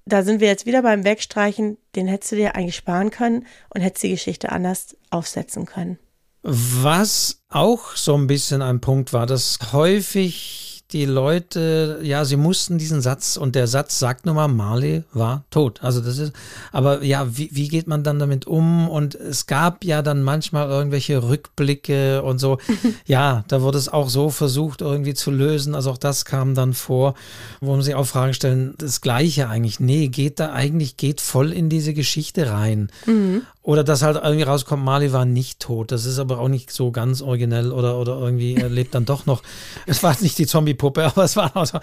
[0.06, 3.82] da sind wir jetzt wieder beim Wegstreichen, den hättest du dir eigentlich sparen können und
[3.82, 6.00] hättest die Geschichte anders aufsetzen können.
[6.42, 12.80] Was auch so ein bisschen ein Punkt war, dass häufig die Leute, ja, sie mussten
[12.80, 15.84] diesen Satz und der Satz sagt nun mal, Marley war tot.
[15.84, 16.34] Also das ist,
[16.72, 18.90] aber ja, wie, wie geht man dann damit um?
[18.90, 22.58] Und es gab ja dann manchmal irgendwelche Rückblicke und so.
[23.06, 25.76] ja, da wurde es auch so versucht irgendwie zu lösen.
[25.76, 27.14] Also auch das kam dann vor,
[27.62, 29.80] wo man sich auch Fragen stellen, das Gleiche eigentlich.
[29.80, 32.90] Nee, geht da eigentlich, geht voll in diese Geschichte rein.
[33.06, 33.44] Mhm.
[33.62, 35.92] Oder dass halt irgendwie rauskommt, Marley war nicht tot.
[35.92, 39.28] Das ist aber auch nicht so ganz originell oder, oder irgendwie er lebt dann doch
[39.28, 39.44] noch.
[39.86, 40.48] Es war nicht die
[40.80, 41.80] Zombie-Puppe, aber es war auch so,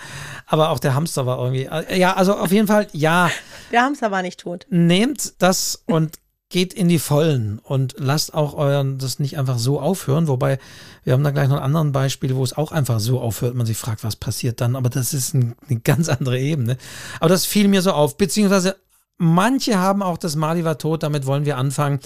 [0.47, 1.65] aber auch der Hamster war irgendwie.
[1.65, 3.31] Äh, ja, also auf jeden Fall, ja.
[3.71, 4.67] Der Hamster war nicht tot.
[4.71, 6.19] Nehmt das und
[6.49, 10.29] geht in die Vollen und lasst auch euren das nicht einfach so aufhören.
[10.29, 10.59] Wobei
[11.03, 13.55] wir haben da gleich noch ein anderen Beispiel, wo es auch einfach so aufhört.
[13.55, 14.77] Man sich fragt, was passiert dann.
[14.77, 16.77] Aber das ist ein, eine ganz andere Ebene.
[17.19, 18.17] Aber das fiel mir so auf.
[18.17, 18.77] Beziehungsweise
[19.19, 22.01] Manche haben auch das Mali war tot, damit wollen wir anfangen,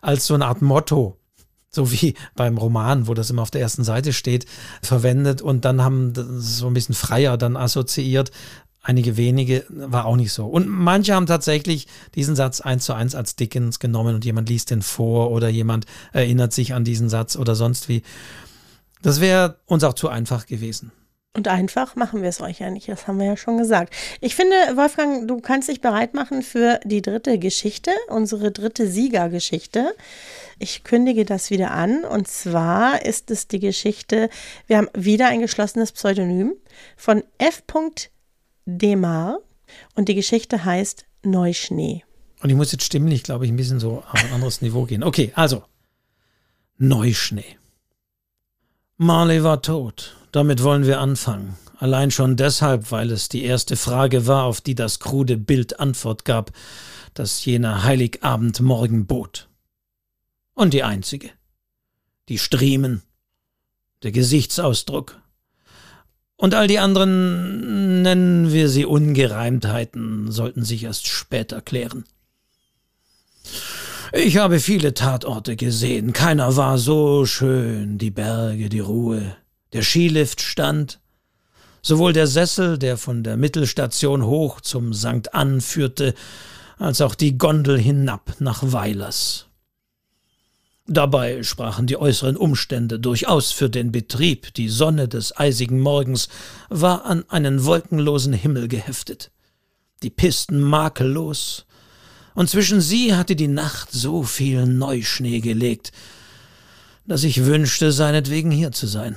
[0.00, 1.18] als so eine Art Motto.
[1.74, 4.46] So wie beim Roman, wo das immer auf der ersten Seite steht,
[4.82, 8.30] verwendet und dann haben das so ein bisschen freier dann assoziiert.
[8.80, 10.46] Einige wenige war auch nicht so.
[10.46, 14.70] Und manche haben tatsächlich diesen Satz eins zu eins als Dickens genommen und jemand liest
[14.70, 18.02] den vor oder jemand erinnert sich an diesen Satz oder sonst wie.
[19.02, 20.92] Das wäre uns auch zu einfach gewesen.
[21.36, 23.92] Und einfach machen wir es euch ja nicht, das haben wir ja schon gesagt.
[24.20, 29.94] Ich finde, Wolfgang, du kannst dich bereit machen für die dritte Geschichte, unsere dritte Siegergeschichte.
[30.58, 34.28] Ich kündige das wieder an und zwar ist es die Geschichte,
[34.66, 36.54] wir haben wieder ein geschlossenes Pseudonym
[36.96, 37.62] von F.
[38.66, 39.38] Demar
[39.94, 42.04] und die Geschichte heißt Neuschnee.
[42.42, 45.02] Und ich muss jetzt stimmlich, glaube ich, ein bisschen so auf ein anderes Niveau gehen.
[45.02, 45.64] Okay, also
[46.78, 47.56] Neuschnee.
[48.96, 51.56] Marley war tot damit wollen wir anfangen.
[51.78, 56.24] Allein schon deshalb, weil es die erste Frage war, auf die das krude Bild Antwort
[56.24, 56.50] gab,
[57.14, 59.48] das jener Heiligabendmorgen bot.
[60.54, 61.30] Und die einzige.
[62.28, 63.02] Die Striemen,
[64.02, 65.20] der Gesichtsausdruck.
[66.36, 72.04] Und all die anderen, nennen wir sie Ungereimtheiten, sollten sich erst später klären.
[74.12, 79.36] Ich habe viele Tatorte gesehen, keiner war so schön, die Berge, die Ruhe,
[79.72, 81.00] der Skilift stand,
[81.82, 85.34] sowohl der Sessel, der von der Mittelstation hoch zum St.
[85.34, 86.14] Ann führte,
[86.78, 89.46] als auch die Gondel hinab nach Weilers.
[90.86, 96.28] Dabei sprachen die äußeren Umstände durchaus für den Betrieb, die Sonne des eisigen Morgens
[96.68, 99.30] war an einen wolkenlosen Himmel geheftet,
[100.02, 101.64] die Pisten makellos,
[102.34, 105.92] und zwischen sie hatte die Nacht so viel Neuschnee gelegt,
[107.06, 109.16] dass ich wünschte, seinetwegen hier zu sein.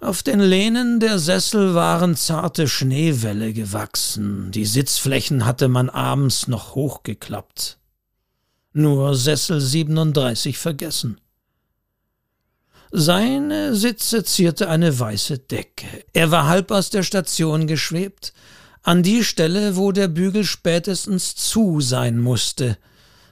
[0.00, 6.74] Auf den Lehnen der Sessel waren zarte Schneewälle gewachsen, die Sitzflächen hatte man abends noch
[6.74, 7.77] hochgeklappt.
[8.72, 11.20] Nur Sessel 37 vergessen.
[12.90, 15.86] Seine Sitze zierte eine weiße Decke.
[16.12, 18.32] Er war halb aus der Station geschwebt,
[18.82, 22.78] an die Stelle, wo der Bügel spätestens zu sein musste,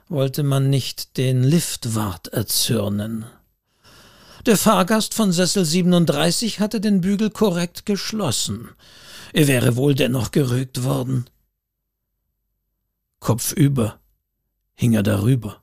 [0.08, 3.24] wollte man nicht den Liftwart erzürnen.
[4.44, 8.68] Der Fahrgast von Sessel 37 hatte den Bügel korrekt geschlossen.
[9.32, 11.24] Er wäre wohl dennoch gerügt worden.
[13.18, 13.98] Kopfüber
[14.76, 15.62] hing er darüber.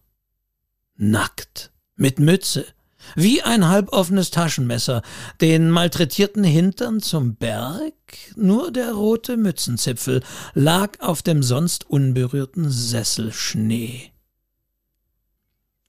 [0.95, 2.66] Nackt, mit Mütze,
[3.16, 5.01] wie ein halboffenes Taschenmesser,
[5.41, 7.93] den malträtierten Hintern zum Berg,
[8.36, 14.11] nur der rote Mützenzipfel lag auf dem sonst unberührten Sessel Schnee.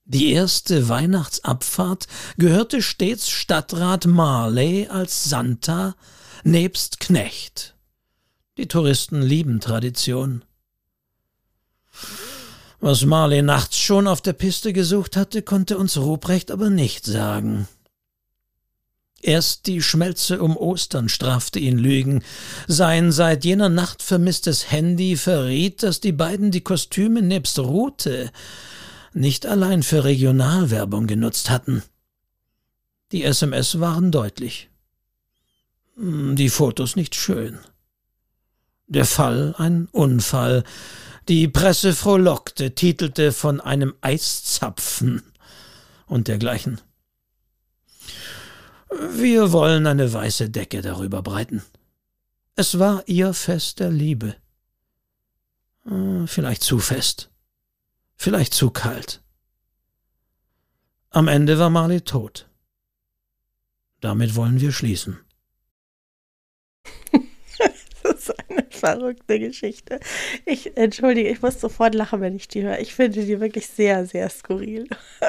[0.07, 5.97] Die erste Weihnachtsabfahrt gehörte stets Stadtrat Marley als Santa
[6.45, 7.75] nebst Knecht.
[8.59, 10.45] Die Touristen lieben Tradition.
[12.87, 17.67] Was Marley nachts schon auf der Piste gesucht hatte, konnte uns Ruprecht aber nicht sagen.
[19.23, 22.23] Erst die Schmelze um Ostern strafte ihn Lügen.
[22.69, 28.31] Sein seit jener Nacht vermisstes Handy verriet, dass die beiden die Kostüme nebst Rute
[29.15, 31.83] nicht allein für Regionalwerbung genutzt hatten.
[33.13, 34.69] Die SMS waren deutlich.
[35.97, 37.61] Hm, die Fotos nicht schön.
[38.89, 40.65] Der Fall ein Unfall.
[41.29, 45.23] Die Presse frohlockte, titelte von einem Eiszapfen
[46.07, 46.83] und dergleichen.
[49.11, 51.63] Wir wollen eine weiße Decke darüber breiten.
[52.57, 54.37] Es war ihr Fest der Liebe.
[55.87, 57.31] Äh, vielleicht zu fest.
[58.17, 59.23] Vielleicht zu kalt.
[61.11, 62.51] Am Ende war Marley tot.
[64.01, 65.19] Damit wollen wir schließen.
[68.03, 70.01] das ist eine verrückte Geschichte.
[70.45, 72.79] Ich entschuldige, ich muss sofort lachen, wenn ich die höre.
[72.79, 74.89] Ich finde die wirklich sehr, sehr skurril.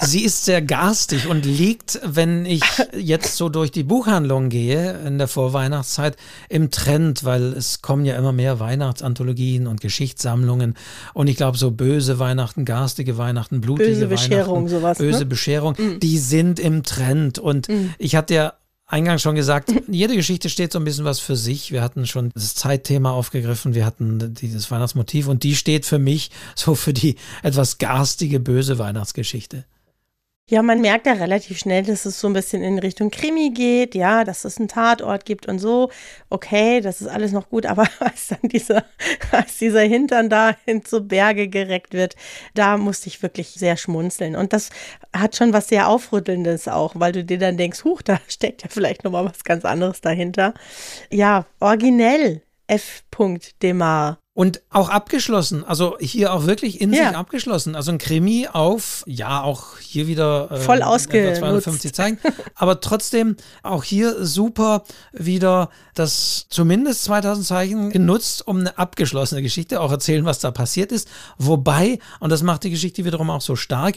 [0.00, 2.62] Sie ist sehr garstig und liegt, wenn ich
[2.96, 6.16] jetzt so durch die Buchhandlung gehe in der Vorweihnachtszeit,
[6.48, 10.74] im Trend, weil es kommen ja immer mehr Weihnachtsanthologien und Geschichtssammlungen.
[11.14, 15.26] Und ich glaube, so böse Weihnachten, garstige Weihnachten, blutige böse Bescherung, Weihnachten, sowas, böse ne?
[15.26, 16.00] Bescherung, mm.
[16.00, 17.38] die sind im Trend.
[17.38, 17.94] Und mm.
[17.98, 18.52] ich hatte ja
[18.88, 21.70] eingangs schon gesagt, jede Geschichte steht so ein bisschen was für sich.
[21.70, 26.30] Wir hatten schon das Zeitthema aufgegriffen, wir hatten dieses Weihnachtsmotiv und die steht für mich
[26.56, 29.64] so für die etwas garstige, böse Weihnachtsgeschichte.
[30.50, 33.94] Ja, man merkt ja relativ schnell, dass es so ein bisschen in Richtung Krimi geht,
[33.94, 35.90] ja, dass es einen Tatort gibt und so.
[36.30, 38.84] Okay, das ist alles noch gut, aber als dann dieser,
[39.30, 42.16] als dieser Hintern da hin zu Berge gereckt wird,
[42.54, 44.36] da musste ich wirklich sehr schmunzeln.
[44.36, 44.70] Und das
[45.14, 48.70] hat schon was sehr Aufrüttelndes auch, weil du dir dann denkst, huch, da steckt ja
[48.70, 50.54] vielleicht nochmal was ganz anderes dahinter.
[51.10, 52.42] Ja, originell.
[52.68, 53.02] F.
[53.62, 54.18] Demar.
[54.38, 57.08] Und auch abgeschlossen, also hier auch wirklich in ja.
[57.08, 57.74] sich abgeschlossen.
[57.74, 61.40] Also ein Krimi auf, ja, auch hier wieder äh, voll ausgenutzt.
[61.40, 62.18] 250 zeigen.
[62.54, 63.34] aber trotzdem
[63.64, 70.24] auch hier super wieder das zumindest 2000 Zeichen genutzt, um eine abgeschlossene Geschichte auch erzählen,
[70.24, 71.08] was da passiert ist.
[71.38, 73.96] Wobei, und das macht die Geschichte wiederum auch so stark,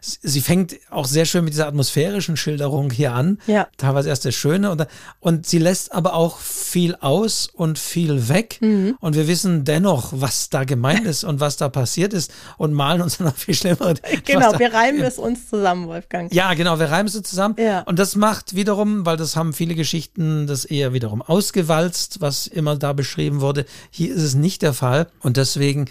[0.00, 3.38] sie fängt auch sehr schön mit dieser atmosphärischen Schilderung hier an.
[3.46, 3.68] Ja.
[3.76, 4.70] Teilweise erst das Schöne.
[4.70, 4.86] Und,
[5.20, 8.58] und sie lässt aber auch viel aus und viel weg.
[8.60, 8.96] Mhm.
[9.00, 13.02] Und wir wissen dennoch, was da gemeint ist und was da passiert ist und malen
[13.02, 13.94] uns noch viel schlimmer.
[14.24, 16.32] Genau, wir reimen es uns zusammen, Wolfgang.
[16.32, 17.54] Ja, genau, wir reimen es zusammen.
[17.58, 17.80] Ja.
[17.82, 22.76] Und das macht wiederum, weil das haben viele Geschichten das eher wiederum ausgewalzt, was immer
[22.76, 23.64] da beschrieben wurde.
[23.90, 25.08] Hier ist es nicht der Fall.
[25.20, 25.86] Und deswegen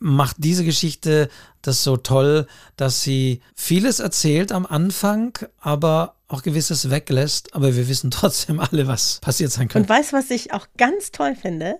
[0.00, 1.28] macht diese Geschichte
[1.62, 2.46] das so toll,
[2.76, 7.54] dass sie vieles erzählt am Anfang, aber auch gewisses weglässt.
[7.54, 9.90] Aber wir wissen trotzdem alle, was passiert sein könnte.
[9.90, 11.78] Und weißt, was ich auch ganz toll finde?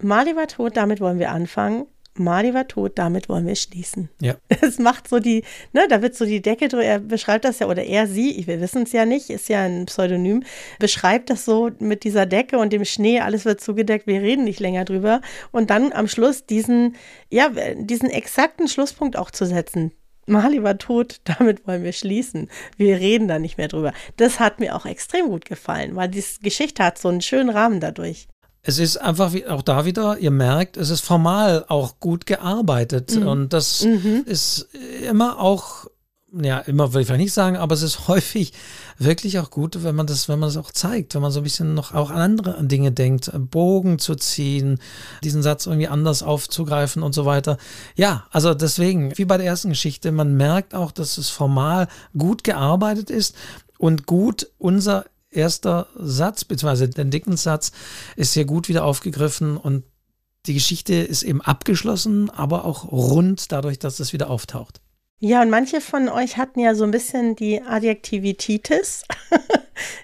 [0.00, 1.86] Mali war tot, damit wollen wir anfangen.
[2.18, 4.08] Mali war tot, damit wollen wir schließen.
[4.20, 4.34] Ja.
[4.60, 7.68] Es macht so die, ne, da wird so die Decke drüber, er beschreibt das ja,
[7.68, 10.42] oder er, sie, wir wissen es ja nicht, ist ja ein Pseudonym,
[10.78, 14.60] beschreibt das so mit dieser Decke und dem Schnee, alles wird zugedeckt, wir reden nicht
[14.60, 15.20] länger drüber.
[15.52, 16.96] Und dann am Schluss diesen,
[17.30, 19.92] ja, diesen exakten Schlusspunkt auch zu setzen.
[20.26, 22.48] Mali war tot, damit wollen wir schließen.
[22.76, 23.92] Wir reden da nicht mehr drüber.
[24.16, 27.80] Das hat mir auch extrem gut gefallen, weil die Geschichte hat so einen schönen Rahmen
[27.80, 28.28] dadurch
[28.68, 33.16] es ist einfach wie, auch da wieder, ihr merkt, es ist formal auch gut gearbeitet.
[33.16, 33.26] Mhm.
[33.26, 34.24] Und das mhm.
[34.26, 34.68] ist
[35.08, 35.86] immer auch,
[36.38, 38.52] ja, immer will ich vielleicht nicht sagen, aber es ist häufig
[38.98, 41.44] wirklich auch gut, wenn man das, wenn man das auch zeigt, wenn man so ein
[41.44, 44.80] bisschen noch auch an andere Dinge denkt, Bogen zu ziehen,
[45.24, 47.56] diesen Satz irgendwie anders aufzugreifen und so weiter.
[47.96, 51.88] Ja, also deswegen, wie bei der ersten Geschichte, man merkt auch, dass es formal
[52.18, 53.34] gut gearbeitet ist
[53.78, 57.72] und gut unser erster Satz, beziehungsweise der Dickens-Satz,
[58.16, 59.84] ist sehr gut wieder aufgegriffen und
[60.46, 64.80] die Geschichte ist eben abgeschlossen, aber auch rund dadurch, dass es wieder auftaucht.
[65.20, 69.02] Ja, und manche von euch hatten ja so ein bisschen die Adjektivitis.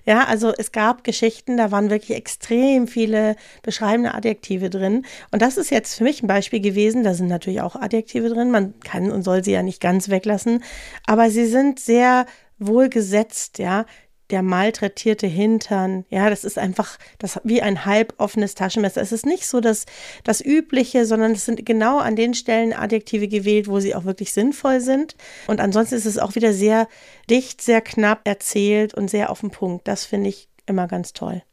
[0.05, 5.07] ja, also es gab Geschichten, da waren wirklich extrem viele beschreibende Adjektive drin.
[5.31, 7.05] Und das ist jetzt für mich ein Beispiel gewesen.
[7.05, 8.51] Da sind natürlich auch Adjektive drin.
[8.51, 10.65] Man kann und soll sie ja nicht ganz weglassen.
[11.07, 12.27] Aber sie sind sehr
[12.59, 13.87] wohlgesetzt, ja
[14.35, 16.05] der malträtierte Hintern.
[16.11, 19.01] Ja, das ist einfach das wie ein halboffenes Taschenmesser.
[19.01, 19.87] Es ist nicht so das,
[20.25, 24.33] das Übliche, sondern es sind genau an den Stellen Adjektive gewählt, wo sie auch wirklich
[24.33, 25.15] sinnvoll sind.
[25.47, 26.89] Und ansonsten ist es auch wieder sehr
[27.31, 29.87] dicht, sehr knapp erzählt und sehr auf den Punkt.
[29.87, 31.45] Das finde ich immer ganz toll.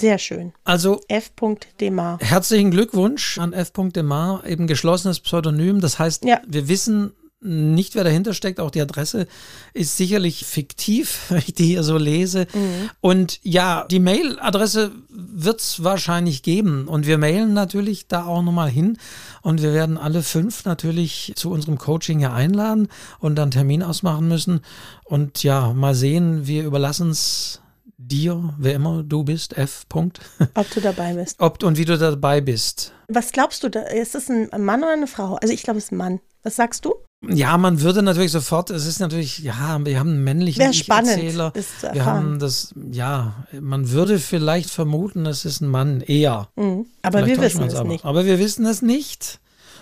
[0.00, 0.54] Sehr schön.
[0.64, 1.32] Also F.
[1.80, 2.18] Demar.
[2.22, 3.72] Herzlichen Glückwunsch an F.
[3.74, 5.82] Demar, eben geschlossenes Pseudonym.
[5.82, 6.40] Das heißt, ja.
[6.46, 7.12] wir wissen
[7.42, 8.60] nicht, wer dahinter steckt.
[8.60, 9.26] Auch die Adresse
[9.74, 12.46] ist sicherlich fiktiv, wenn ich die hier so lese.
[12.52, 12.90] Mhm.
[13.00, 16.88] Und ja, die Mailadresse wird es wahrscheinlich geben.
[16.88, 18.98] Und wir mailen natürlich da auch nochmal hin.
[19.42, 22.88] Und wir werden alle fünf natürlich zu unserem Coaching hier einladen
[23.18, 24.60] und dann Termin ausmachen müssen.
[25.04, 27.60] Und ja, mal sehen, wir überlassen es
[27.98, 29.88] dir, wer immer du bist, F.
[29.88, 30.20] Punkt.
[30.54, 31.40] Ob du dabei bist.
[31.40, 32.92] Ob und wie du dabei bist.
[33.08, 35.36] Was glaubst du, da, ist es ein Mann oder eine Frau?
[35.36, 36.20] Also ich glaube, es ist ein Mann.
[36.42, 36.94] Was sagst du?
[37.28, 42.04] Ja, man würde natürlich sofort, es ist natürlich, ja, wir haben einen männlichen zu Wir
[42.04, 46.48] haben das, ja, man würde vielleicht vermuten, es ist ein Mann eher.
[46.56, 46.86] Mhm.
[47.02, 47.88] Aber vielleicht wir wissen es aber.
[47.88, 48.04] nicht.
[48.04, 49.38] Aber wir wissen es nicht.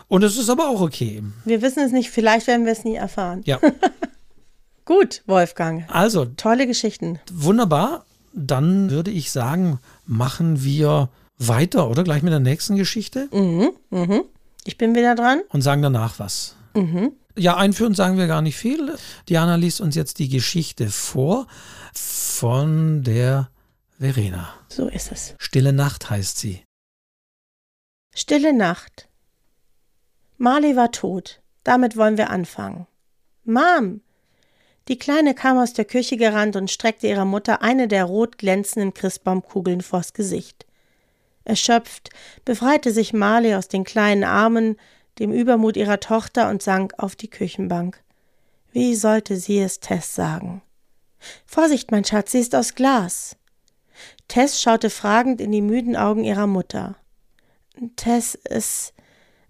[0.08, 1.22] Und es ist aber auch okay.
[1.46, 3.40] Wir wissen es nicht, vielleicht werden wir es nie erfahren.
[3.44, 3.58] Ja.
[4.84, 5.84] Gut, Wolfgang.
[5.88, 6.24] Also.
[6.24, 7.20] Tolle Geschichten.
[7.32, 8.04] Wunderbar.
[8.32, 11.08] Dann würde ich sagen, machen wir
[11.38, 12.04] weiter, oder?
[12.04, 13.28] Gleich mit der nächsten Geschichte.
[13.32, 14.24] Mhm, mhm.
[14.64, 15.42] Ich bin wieder dran.
[15.48, 16.56] Und sagen danach was.
[16.74, 17.12] Mhm.
[17.36, 18.96] Ja, einführend sagen wir gar nicht viel.
[19.28, 21.46] Diana liest uns jetzt die Geschichte vor
[21.94, 23.50] von der
[23.98, 24.54] Verena.
[24.68, 25.34] So ist es.
[25.38, 26.62] Stille Nacht heißt sie.
[28.14, 29.08] Stille Nacht.
[30.36, 31.40] Marley war tot.
[31.64, 32.86] Damit wollen wir anfangen.
[33.44, 34.00] Mom!
[34.88, 38.94] Die Kleine kam aus der Küche gerannt und streckte ihrer Mutter eine der rot glänzenden
[38.94, 40.66] Christbaumkugeln vors Gesicht.
[41.50, 42.10] Erschöpft
[42.44, 44.76] befreite sich Marley aus den kleinen Armen,
[45.18, 48.00] dem Übermut ihrer Tochter und sank auf die Küchenbank.
[48.70, 50.62] Wie sollte sie es Tess sagen?
[51.44, 53.36] Vorsicht, mein Schatz, sie ist aus Glas.
[54.28, 56.96] Tess schaute fragend in die müden Augen ihrer Mutter.
[57.96, 58.92] Tess, es,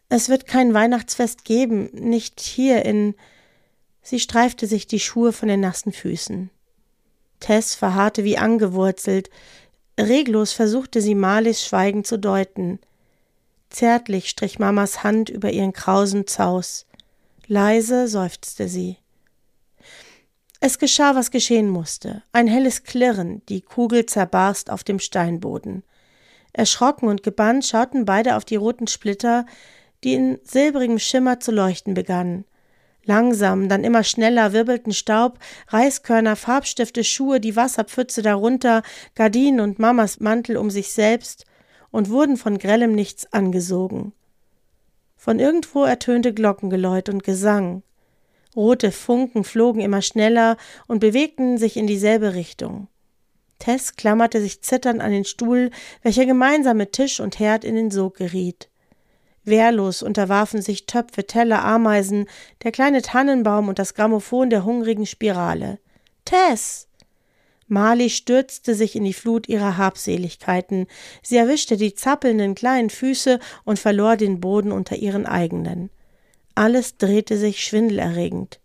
[0.09, 3.15] es wird kein Weihnachtsfest geben, nicht hier in.
[4.01, 6.49] Sie streifte sich die Schuhe von den nassen Füßen.
[7.41, 9.29] Tess verharrte wie angewurzelt.
[10.09, 12.81] Reglos versuchte sie Marlies Schweigen zu deuten.
[13.69, 16.87] Zärtlich strich Mamas Hand über ihren krausen Zaus.
[17.47, 18.97] Leise seufzte sie.
[20.61, 22.23] Es geschah, was geschehen musste.
[22.33, 25.83] Ein helles Klirren, die Kugel zerbarst auf dem Steinboden.
[26.53, 29.47] Erschrocken und gebannt schauten beide auf die roten Splitter,
[30.03, 32.45] die in silbrigem Schimmer zu leuchten begannen.
[33.05, 35.39] Langsam, dann immer schneller wirbelten Staub,
[35.69, 38.83] Reiskörner, Farbstifte, Schuhe, die Wasserpfütze darunter,
[39.15, 41.47] Gardinen und Mamas Mantel um sich selbst
[41.91, 44.13] und wurden von grellem Nichts angesogen.
[45.17, 47.83] Von irgendwo ertönte Glockengeläut und Gesang.
[48.57, 52.89] Rote Funken flogen immer schneller und bewegten sich in dieselbe Richtung.
[53.59, 55.71] Tess klammerte sich zitternd an den Stuhl,
[56.03, 58.71] welcher gemeinsam mit Tisch und Herd in den Sog geriet.
[59.51, 62.27] Wehrlos unterwarfen sich Töpfe, Teller, Ameisen,
[62.63, 65.79] der kleine Tannenbaum und das Grammophon der hungrigen Spirale.
[66.25, 66.87] Tess!
[67.69, 70.87] Marley stürzte sich in die Flut ihrer Habseligkeiten.
[71.23, 75.91] Sie erwischte die zappelnden kleinen Füße und verlor den Boden unter ihren eigenen.
[76.57, 78.59] Alles drehte sich schwindelerregend.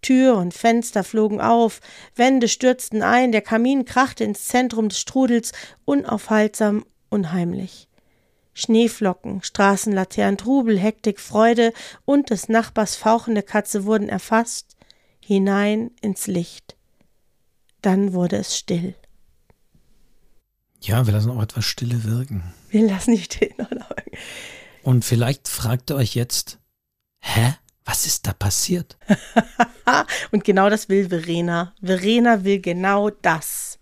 [0.00, 1.80] Tür und Fenster flogen auf,
[2.14, 5.50] Wände stürzten ein, der Kamin krachte ins Zentrum des Strudels,
[5.84, 7.88] unaufhaltsam, unheimlich.
[8.56, 11.74] Schneeflocken, Straßenlaternen, Trubel, Hektik, Freude
[12.06, 14.76] und des Nachbars fauchende Katze wurden erfasst,
[15.20, 16.74] hinein ins Licht.
[17.82, 18.94] Dann wurde es still.
[20.80, 22.54] Ja, wir lassen auch etwas Stille wirken.
[22.70, 24.16] Wir lassen die Stille noch wirken.
[24.82, 26.58] Und vielleicht fragt ihr euch jetzt,
[27.20, 27.56] hä?
[27.84, 28.96] Was ist da passiert?
[30.32, 31.74] Und genau das will Verena.
[31.82, 33.78] Verena will genau das.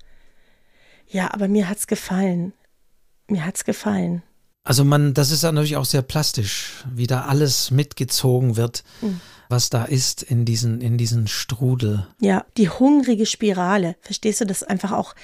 [1.07, 2.53] Ja, aber mir hat's gefallen.
[3.29, 4.23] Mir hat's gefallen.
[4.65, 8.83] Also man, das ist natürlich auch sehr plastisch, wie da alles mitgezogen wird.
[9.01, 12.07] Mhm was da ist in diesen, in diesen Strudel.
[12.19, 13.95] Ja, die hungrige Spirale.
[14.01, 15.15] Verstehst du das einfach auch?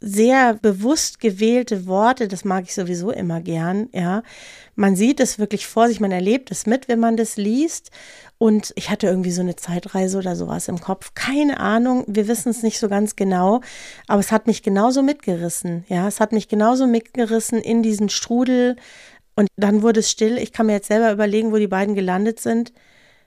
[0.00, 4.22] sehr bewusst gewählte Worte, das mag ich sowieso immer gern, ja.
[4.74, 7.90] Man sieht es wirklich vor sich, man erlebt es mit, wenn man das liest.
[8.38, 11.12] Und ich hatte irgendwie so eine Zeitreise oder sowas im Kopf.
[11.14, 13.62] Keine Ahnung, wir wissen es nicht so ganz genau,
[14.08, 16.06] aber es hat mich genauso mitgerissen, ja.
[16.06, 18.76] Es hat mich genauso mitgerissen in diesen Strudel.
[19.36, 20.38] Und dann wurde es still.
[20.38, 22.72] Ich kann mir jetzt selber überlegen, wo die beiden gelandet sind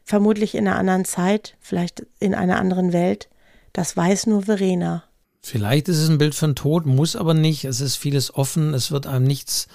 [0.09, 3.29] vermutlich in einer anderen Zeit, vielleicht in einer anderen Welt.
[3.73, 5.03] Das weiß nur Verena.
[5.41, 7.63] Vielleicht ist es ein Bild von Tod, muss aber nicht.
[7.63, 9.67] Es ist vieles offen, es wird einem nichts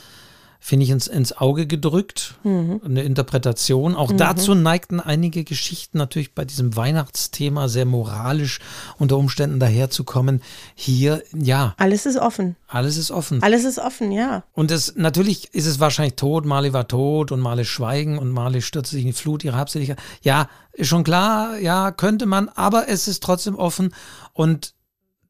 [0.67, 2.37] finde ich, ins, ins Auge gedrückt.
[2.43, 2.81] Mhm.
[2.83, 3.95] Eine Interpretation.
[3.95, 4.17] Auch mhm.
[4.17, 8.61] dazu neigten einige Geschichten natürlich bei diesem Weihnachtsthema sehr moralisch
[8.99, 10.41] unter Umständen daherzukommen.
[10.75, 11.75] Hier, ja.
[11.77, 12.57] Alles ist offen.
[12.67, 13.43] Alles ist offen.
[13.43, 14.45] Alles ist offen, ja.
[14.55, 16.47] Und es, natürlich ist es wahrscheinlich tot.
[16.47, 19.99] Marley war tot und Marley schweigen und Marley stürzte sich in die Flut ihrer Habseligkeit.
[20.23, 23.95] Ja, ist schon klar, ja, könnte man, aber es ist trotzdem offen
[24.33, 24.73] und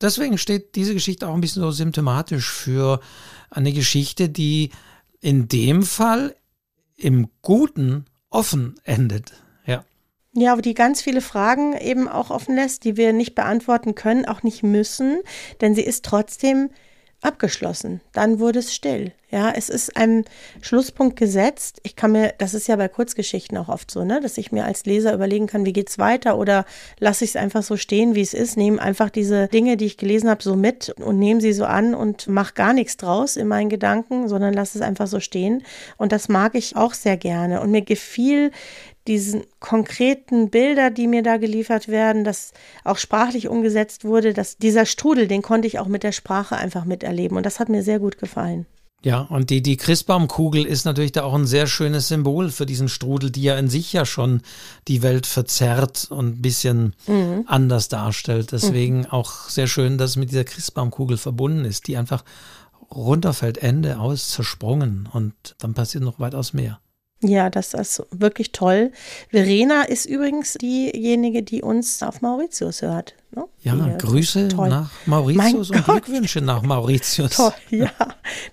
[0.01, 3.01] deswegen steht diese Geschichte auch ein bisschen so symptomatisch für
[3.51, 4.71] eine Geschichte, die
[5.25, 6.37] in dem Fall
[6.97, 9.33] im Guten offen endet.
[9.65, 9.83] Ja.
[10.35, 14.27] Ja, aber die ganz viele Fragen eben auch offen lässt, die wir nicht beantworten können,
[14.27, 15.21] auch nicht müssen,
[15.63, 16.69] denn sie ist trotzdem
[17.25, 18.01] abgeschlossen.
[18.13, 19.13] Dann wurde es still.
[19.31, 20.25] Ja, es ist ein
[20.61, 21.81] Schlusspunkt gesetzt.
[21.83, 24.65] Ich kann mir, das ist ja bei Kurzgeschichten auch oft so, ne, dass ich mir
[24.65, 26.65] als Leser überlegen kann, wie geht's weiter oder
[27.01, 29.97] lasse ich es einfach so stehen, wie es ist, nehme einfach diese Dinge, die ich
[29.97, 33.49] gelesen habe, so mit und nehme sie so an und mache gar nichts draus in
[33.49, 35.65] meinen Gedanken, sondern lasse es einfach so stehen.
[35.97, 37.61] Und das mag ich auch sehr gerne.
[37.61, 38.53] Und mir gefiel
[39.07, 42.53] diesen konkreten Bilder, die mir da geliefert werden, das
[42.85, 46.85] auch sprachlich umgesetzt wurde, dass dieser Strudel, den konnte ich auch mit der Sprache einfach
[46.85, 48.67] miterleben und das hat mir sehr gut gefallen.
[49.05, 52.89] Ja, und die, die Christbaumkugel ist natürlich da auch ein sehr schönes Symbol für diesen
[52.89, 54.41] Strudel, die ja in sich ja schon
[54.89, 57.45] die Welt verzerrt und ein bisschen mhm.
[57.47, 58.53] anders darstellt.
[58.53, 59.07] Deswegen mhm.
[59.11, 62.25] auch sehr schön, dass es mit dieser Christbaumkugel verbunden ist, die einfach
[62.91, 66.81] runterfällt, Ende aus, zersprungen und dann passiert noch weitaus mehr.
[67.27, 68.93] Ja, das ist wirklich toll.
[69.31, 73.15] Verena ist übrigens diejenige, die uns auf Mauritius hört.
[73.35, 73.47] Ne?
[73.63, 74.69] Ja, die, Grüße toll.
[74.69, 76.05] nach Mauritius mein und Gott.
[76.05, 77.31] Glückwünsche nach Mauritius.
[77.37, 77.91] Toll, ja.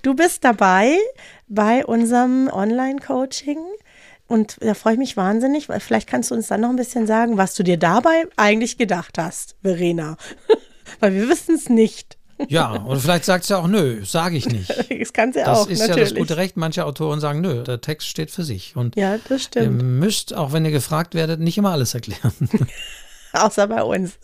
[0.02, 0.98] Du bist dabei
[1.50, 3.60] bei unserem Online-Coaching.
[4.28, 7.06] Und da freue ich mich wahnsinnig, weil vielleicht kannst du uns dann noch ein bisschen
[7.06, 10.16] sagen, was du dir dabei eigentlich gedacht hast, Verena.
[11.02, 12.18] weil wir wissen es nicht.
[12.48, 14.72] Ja, oder vielleicht sagt sie auch, nö, sage ich nicht.
[15.02, 15.64] Das kann sie das auch.
[15.64, 16.10] Das ist natürlich.
[16.10, 16.58] ja das gute Recht.
[16.58, 18.76] Manche Autoren sagen, nö, der Text steht für sich.
[18.76, 19.66] Und ja, das stimmt.
[19.66, 22.34] Ihr müsst, auch wenn ihr gefragt werdet, nicht immer alles erklären.
[23.34, 24.20] Außer bei uns.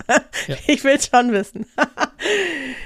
[0.47, 0.55] Ja.
[0.67, 1.65] Ich will es schon wissen.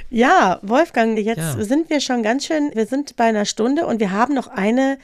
[0.10, 1.64] ja, Wolfgang, jetzt ja.
[1.64, 4.98] sind wir schon ganz schön, wir sind bei einer Stunde und wir haben noch eine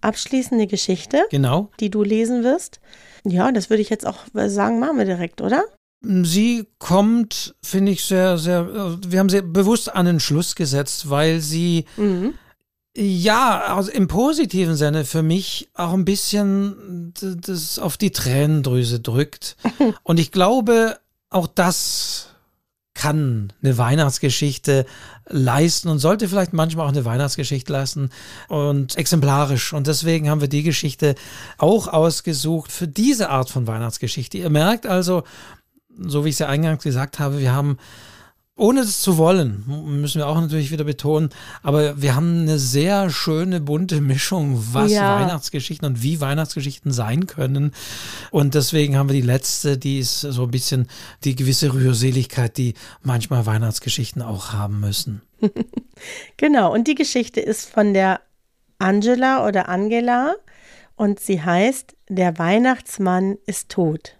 [0.00, 1.70] abschließende Geschichte, genau.
[1.80, 2.80] die du lesen wirst.
[3.24, 5.64] Ja, das würde ich jetzt auch sagen, machen wir direkt, oder?
[6.04, 11.40] Sie kommt, finde ich, sehr, sehr, wir haben sie bewusst an den Schluss gesetzt, weil
[11.40, 12.34] sie, mhm.
[12.96, 19.56] ja, also im positiven Sinne für mich auch ein bisschen das auf die Tränendrüse drückt.
[20.02, 20.98] Und ich glaube,
[21.30, 22.28] auch das
[22.94, 24.86] kann eine Weihnachtsgeschichte
[25.28, 28.10] leisten und sollte vielleicht manchmal auch eine Weihnachtsgeschichte leisten
[28.48, 29.72] und exemplarisch.
[29.72, 31.16] Und deswegen haben wir die Geschichte
[31.58, 34.38] auch ausgesucht für diese Art von Weihnachtsgeschichte.
[34.38, 35.24] Ihr merkt also,
[35.98, 37.78] so wie ich es ja eingangs gesagt habe, wir haben,
[38.56, 41.30] ohne es zu wollen, müssen wir auch natürlich wieder betonen,
[41.62, 45.20] aber wir haben eine sehr schöne bunte Mischung, was ja.
[45.20, 47.72] Weihnachtsgeschichten und wie Weihnachtsgeschichten sein können.
[48.30, 50.88] Und deswegen haben wir die letzte, die ist so ein bisschen
[51.24, 55.22] die gewisse Rührseligkeit, die manchmal Weihnachtsgeschichten auch haben müssen.
[56.36, 58.20] genau, und die Geschichte ist von der
[58.78, 60.34] Angela oder Angela
[60.96, 64.16] und sie heißt Der Weihnachtsmann ist tot.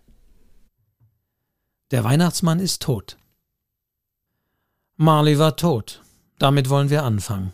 [1.91, 3.19] Der Weihnachtsmann ist tot.
[4.97, 6.03] Marley war tot.
[6.39, 7.53] Damit wollen wir anfangen.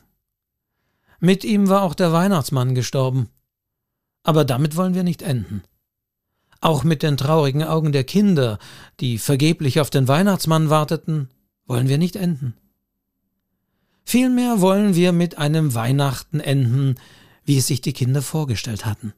[1.19, 3.29] Mit ihm war auch der Weihnachtsmann gestorben.
[4.23, 5.63] Aber damit wollen wir nicht enden.
[6.61, 8.59] Auch mit den traurigen Augen der Kinder,
[9.01, 11.29] die vergeblich auf den Weihnachtsmann warteten,
[11.67, 12.55] wollen wir nicht enden.
[14.05, 16.97] Vielmehr wollen wir mit einem Weihnachten enden,
[17.45, 19.13] wie es sich die Kinder vorgestellt hatten.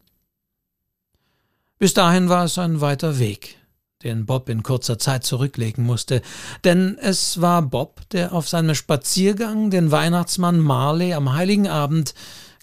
[1.79, 3.62] Bis dahin war es ein weiter Weg
[4.03, 6.23] den Bob in kurzer Zeit zurücklegen musste,
[6.65, 12.15] denn es war Bob, der auf seinem Spaziergang den Weihnachtsmann Marley am heiligen Abend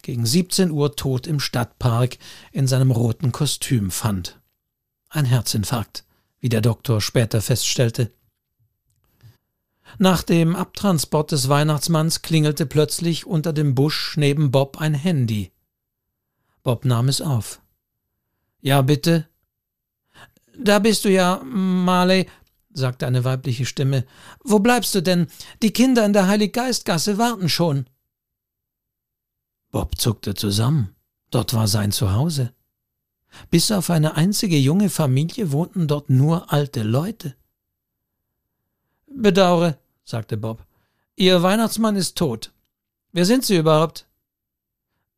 [0.02, 2.18] gegen 17 Uhr tot im Stadtpark
[2.52, 4.40] in seinem roten Kostüm fand.
[5.10, 6.04] Ein Herzinfarkt,
[6.40, 8.12] wie der Doktor später feststellte.
[9.98, 15.52] Nach dem Abtransport des Weihnachtsmanns klingelte plötzlich unter dem Busch neben Bob ein Handy.
[16.64, 17.62] Bob nahm es auf.
[18.62, 19.29] Ja, bitte,
[20.60, 22.28] da bist du ja, Marley,
[22.72, 24.06] sagte eine weibliche Stimme.
[24.44, 25.28] Wo bleibst du denn?
[25.62, 27.88] Die Kinder in der Heiliggeistgasse warten schon.
[29.72, 30.96] Bob zuckte zusammen.
[31.32, 32.54] Dort war sein Zuhause.
[33.52, 37.36] Bis auf eine einzige junge Familie wohnten dort nur alte Leute.
[39.08, 40.66] Bedaure, sagte Bob.
[41.16, 42.52] Ihr Weihnachtsmann ist tot.
[43.12, 44.08] Wer sind Sie überhaupt?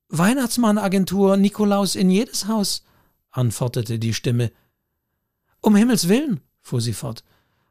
[0.10, 2.84] Weihnachtsmannagentur Nikolaus in jedes Haus,
[3.30, 4.52] antwortete die Stimme.
[5.62, 7.24] Um Himmels willen, fuhr sie fort,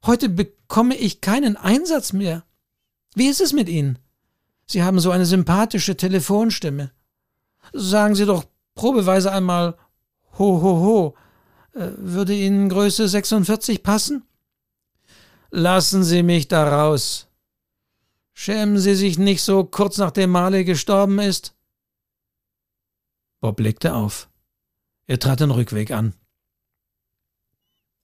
[0.07, 2.45] heute bekomme ich keinen Einsatz mehr.
[3.15, 3.99] Wie ist es mit Ihnen?
[4.67, 6.93] Sie haben so eine sympathische Telefonstimme.
[7.73, 8.45] Sagen Sie doch
[8.77, 9.77] probeweise einmal
[10.39, 11.15] Ho, ho, ho.
[11.73, 14.23] Äh, würde Ihnen Größe 46 passen?
[15.51, 17.29] Lassen Sie mich da raus.
[18.33, 21.55] Schämen Sie sich nicht so kurz nachdem Marley gestorben ist?
[23.41, 24.29] Bob legte auf.
[25.07, 26.15] Er trat den Rückweg an.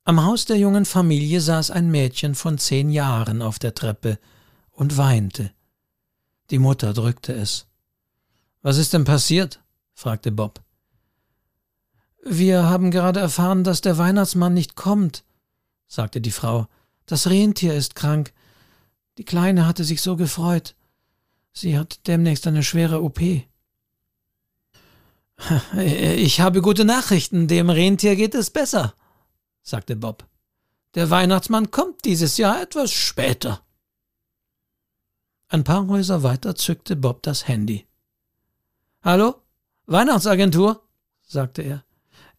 [0.09, 4.20] Am Haus der jungen Familie saß ein Mädchen von zehn Jahren auf der Treppe
[4.70, 5.50] und weinte.
[6.50, 7.66] Die Mutter drückte es.
[8.62, 9.64] Was ist denn passiert?
[9.94, 10.62] fragte Bob.
[12.24, 15.24] Wir haben gerade erfahren, dass der Weihnachtsmann nicht kommt,
[15.88, 16.68] sagte die Frau.
[17.07, 18.32] Das Rentier ist krank.
[19.18, 20.76] Die Kleine hatte sich so gefreut.
[21.52, 23.20] Sie hat demnächst eine schwere OP.
[25.76, 28.94] Ich habe gute Nachrichten, dem Rentier geht es besser,
[29.67, 30.27] sagte Bob.
[30.95, 33.61] Der Weihnachtsmann kommt dieses Jahr etwas später.
[35.49, 37.87] Ein paar Häuser weiter zückte Bob das Handy.
[39.03, 39.43] Hallo?
[39.87, 40.83] Weihnachtsagentur?
[41.23, 41.85] sagte er.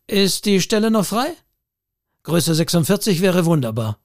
[0.08, 1.34] Ist die Stelle noch frei?
[2.24, 4.00] Größe 46 wäre wunderbar.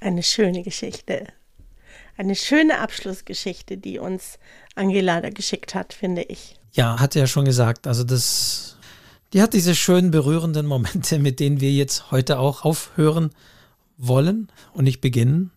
[0.00, 1.26] Eine schöne Geschichte.
[2.16, 4.38] Eine schöne Abschlussgeschichte, die uns
[4.74, 6.56] Angela da geschickt hat, finde ich.
[6.72, 7.86] Ja, hat er schon gesagt.
[7.86, 8.75] Also das,
[9.36, 13.32] die hat diese schönen berührenden Momente, mit denen wir jetzt heute auch aufhören
[13.98, 15.50] wollen und nicht beginnen.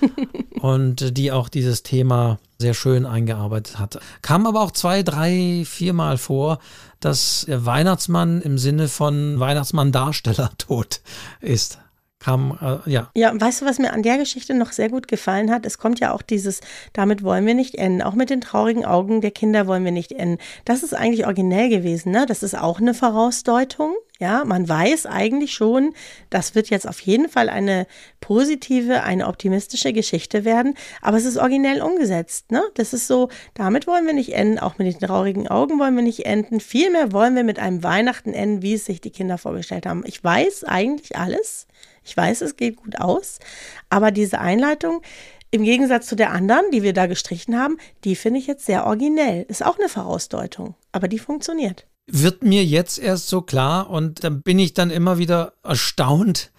[0.60, 3.98] und die auch dieses Thema sehr schön eingearbeitet hat.
[4.20, 6.58] Kam aber auch zwei, drei, viermal vor,
[7.00, 11.00] dass der Weihnachtsmann im Sinne von Weihnachtsmann-Darsteller tot
[11.40, 11.78] ist
[12.24, 13.10] kam, äh, ja.
[13.14, 15.66] Ja, weißt du, was mir an der Geschichte noch sehr gut gefallen hat?
[15.66, 16.60] Es kommt ja auch dieses,
[16.94, 18.00] damit wollen wir nicht enden.
[18.00, 20.38] Auch mit den traurigen Augen der Kinder wollen wir nicht enden.
[20.64, 22.24] Das ist eigentlich originell gewesen, ne?
[22.26, 23.94] Das ist auch eine Vorausdeutung.
[24.20, 25.92] Ja, man weiß eigentlich schon,
[26.30, 27.88] das wird jetzt auf jeden Fall eine
[28.20, 32.62] positive, eine optimistische Geschichte werden, aber es ist originell umgesetzt, ne?
[32.74, 36.02] Das ist so, damit wollen wir nicht enden, auch mit den traurigen Augen wollen wir
[36.04, 36.60] nicht enden.
[36.60, 40.04] Vielmehr wollen wir mit einem Weihnachten enden, wie es sich die Kinder vorgestellt haben.
[40.06, 41.66] Ich weiß eigentlich alles.
[42.04, 43.40] Ich weiß, es geht gut aus,
[43.88, 45.02] aber diese Einleitung,
[45.50, 48.86] im Gegensatz zu der anderen, die wir da gestrichen haben, die finde ich jetzt sehr
[48.86, 49.44] originell.
[49.48, 51.86] Ist auch eine Vorausdeutung, aber die funktioniert.
[52.06, 56.50] Wird mir jetzt erst so klar und dann bin ich dann immer wieder erstaunt,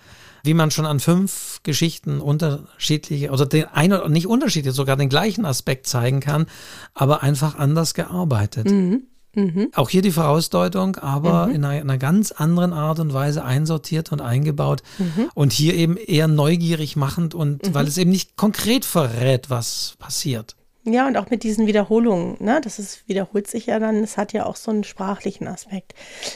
[0.43, 5.45] wie man schon an fünf Geschichten unterschiedliche, oder den einen, nicht unterschiedlich, sogar den gleichen
[5.45, 6.45] Aspekt zeigen kann,
[6.93, 8.69] aber einfach anders gearbeitet.
[8.69, 9.03] Mhm.
[9.35, 9.69] Mhm.
[9.75, 11.55] Auch hier die Vorausdeutung, aber mhm.
[11.55, 15.29] in, einer, in, einer, ganz anderen Art und Weise einsortiert und eingebaut mhm.
[15.33, 17.73] und hier eben eher neugierig machend und mhm.
[17.73, 20.55] weil es eben nicht konkret verrät, was passiert.
[20.85, 22.61] Ja, und auch mit diesen Wiederholungen, ne?
[22.63, 25.95] Das ist, wiederholt sich ja dann, es hat ja auch so einen sprachlichen Aspekt.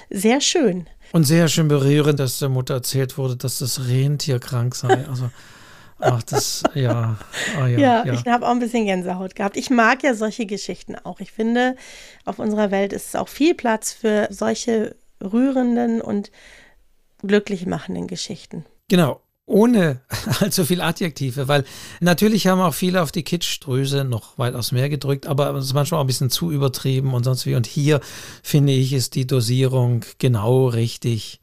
[0.09, 0.87] Sehr schön.
[1.11, 5.05] Und sehr schön berührend, dass der Mutter erzählt wurde, dass das Rentier krank sei.
[5.09, 5.29] Also
[6.01, 7.17] Ach, das, ja.
[7.57, 9.57] Oh, ja, ja, ja, ich habe auch ein bisschen Gänsehaut gehabt.
[9.57, 11.19] Ich mag ja solche Geschichten auch.
[11.19, 11.75] Ich finde,
[12.23, 16.31] auf unserer Welt ist es auch viel Platz für solche rührenden und
[17.21, 18.65] glücklich machenden Geschichten.
[18.87, 19.19] Genau.
[19.49, 20.01] Ohne
[20.41, 21.63] allzu viel Adjektive, weil
[22.01, 25.99] natürlich haben auch viele auf die Kitschdrüse noch weitaus mehr gedrückt, aber es ist manchmal
[25.99, 27.55] auch ein bisschen zu übertrieben und sonst wie.
[27.55, 27.99] Und hier
[28.43, 31.39] finde ich, ist die Dosierung genau richtig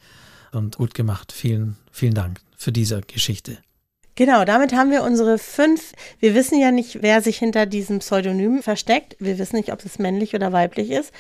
[0.53, 1.33] und gut gemacht.
[1.33, 3.59] Vielen, vielen Dank für diese Geschichte.
[4.15, 5.93] Genau, damit haben wir unsere fünf.
[6.21, 9.17] Wir wissen ja nicht, wer sich hinter diesem Pseudonym versteckt.
[9.19, 11.13] Wir wissen nicht, ob es männlich oder weiblich ist.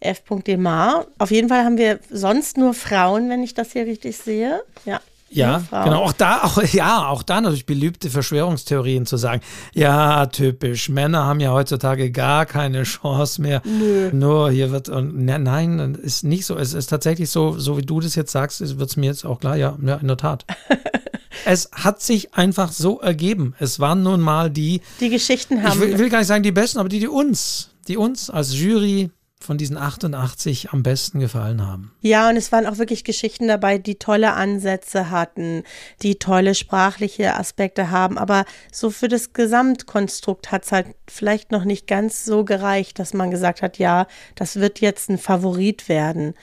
[0.00, 0.22] F.
[0.46, 1.06] Demar.
[1.18, 4.62] Auf jeden Fall haben wir sonst nur Frauen, wenn ich das hier richtig sehe.
[4.86, 5.02] Ja.
[5.32, 6.02] Ja, genau.
[6.02, 9.42] Auch da, auch, ja, auch da natürlich beliebte Verschwörungstheorien zu sagen.
[9.72, 10.88] Ja, typisch.
[10.88, 13.62] Männer haben ja heutzutage gar keine Chance mehr.
[13.64, 14.10] Nö.
[14.12, 16.56] Nur hier wird, und, ne, nein, ist nicht so.
[16.56, 19.38] Es ist tatsächlich so, so wie du das jetzt sagst, wird es mir jetzt auch
[19.38, 19.56] klar.
[19.56, 20.44] Ja, ja in der Tat.
[21.44, 23.54] es hat sich einfach so ergeben.
[23.60, 24.80] Es waren nun mal die.
[24.98, 25.74] Die Geschichten haben.
[25.74, 28.58] Ich will, will gar nicht sagen die besten, aber die, die uns, die uns als
[28.58, 29.10] Jury
[29.42, 31.92] von diesen 88 am besten gefallen haben.
[32.02, 35.64] Ja, und es waren auch wirklich Geschichten dabei, die tolle Ansätze hatten,
[36.02, 38.18] die tolle sprachliche Aspekte haben.
[38.18, 43.14] Aber so für das Gesamtkonstrukt hat es halt vielleicht noch nicht ganz so gereicht, dass
[43.14, 46.34] man gesagt hat, ja, das wird jetzt ein Favorit werden.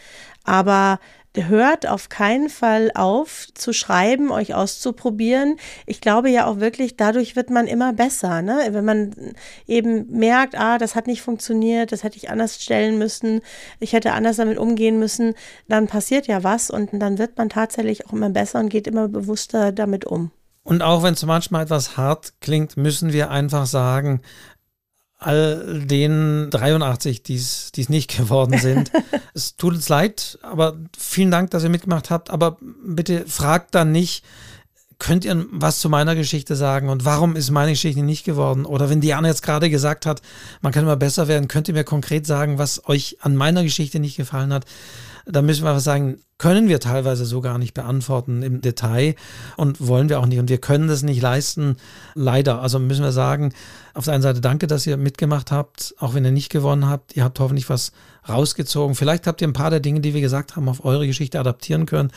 [0.43, 0.99] Aber
[1.45, 5.57] hört auf keinen Fall auf zu schreiben, euch auszuprobieren.
[5.85, 8.41] Ich glaube ja auch wirklich, dadurch wird man immer besser.
[8.41, 8.67] Ne?
[8.71, 9.15] Wenn man
[9.67, 13.41] eben merkt, ah, das hat nicht funktioniert, das hätte ich anders stellen müssen,
[13.79, 15.35] ich hätte anders damit umgehen müssen,
[15.67, 19.07] dann passiert ja was und dann wird man tatsächlich auch immer besser und geht immer
[19.07, 20.31] bewusster damit um.
[20.63, 24.21] Und auch wenn es manchmal etwas hart klingt, müssen wir einfach sagen,
[25.19, 28.91] all den 83, die es nicht geworden sind.
[29.33, 32.29] es tut uns leid, aber vielen Dank, dass ihr mitgemacht habt.
[32.29, 34.23] Aber bitte fragt dann nicht,
[34.99, 38.65] könnt ihr was zu meiner Geschichte sagen und warum ist meine Geschichte nicht geworden?
[38.65, 40.21] Oder wenn Diana jetzt gerade gesagt hat,
[40.61, 43.99] man kann immer besser werden, könnt ihr mir konkret sagen, was euch an meiner Geschichte
[43.99, 44.65] nicht gefallen hat?
[45.29, 49.15] Da müssen wir einfach sagen, können wir teilweise so gar nicht beantworten im Detail
[49.57, 50.39] und wollen wir auch nicht.
[50.39, 51.77] Und wir können das nicht leisten,
[52.13, 52.61] leider.
[52.61, 53.53] Also müssen wir sagen,
[53.93, 57.15] auf der einen Seite danke, dass ihr mitgemacht habt, auch wenn ihr nicht gewonnen habt.
[57.15, 57.91] Ihr habt hoffentlich was
[58.29, 58.95] rausgezogen.
[58.95, 61.85] Vielleicht habt ihr ein paar der Dinge, die wir gesagt haben, auf eure Geschichte adaptieren
[61.85, 62.11] können.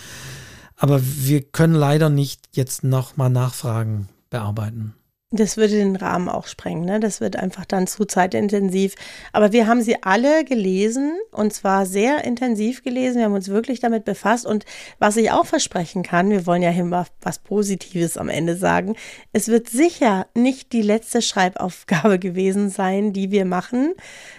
[0.77, 4.95] Aber wir können leider nicht jetzt nochmal Nachfragen bearbeiten.
[5.33, 6.99] Das würde den Rahmen auch sprengen, ne?
[6.99, 8.97] Das wird einfach dann zu zeitintensiv.
[9.33, 13.19] Aber wir haben sie alle gelesen und zwar sehr intensiv gelesen.
[13.19, 14.45] Wir haben uns wirklich damit befasst.
[14.45, 14.65] Und
[14.99, 18.97] was ich auch versprechen kann, wir wollen ja immer was Positives am Ende sagen.
[19.33, 23.95] Es wird sicher nicht die letzte Schreibaufgabe gewesen sein, die wir machen,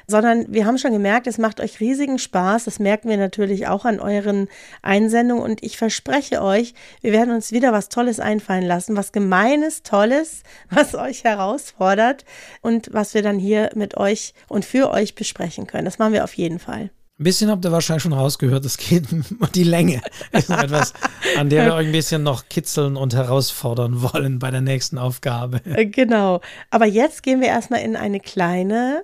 [0.07, 2.65] sondern wir haben schon gemerkt, es macht euch riesigen Spaß.
[2.65, 4.49] Das merken wir natürlich auch an euren
[4.81, 5.41] Einsendungen.
[5.41, 10.43] Und ich verspreche euch, wir werden uns wieder was Tolles einfallen lassen, was Gemeines, Tolles,
[10.69, 12.26] was euch herausfordert
[12.62, 15.86] und was wir dann hier mit euch und für euch besprechen können.
[15.86, 16.90] Das machen wir auf jeden Fall.
[17.20, 20.02] Ein bisschen habt ihr wahrscheinlich schon rausgehört, es geht um die Länge.
[20.32, 20.94] Ist etwas,
[21.38, 25.62] an der wir euch ein bisschen noch kitzeln und herausfordern wollen bei der nächsten Aufgabe.
[25.66, 26.41] Äh, genau.
[26.72, 29.03] Aber jetzt gehen wir erstmal in eine kleine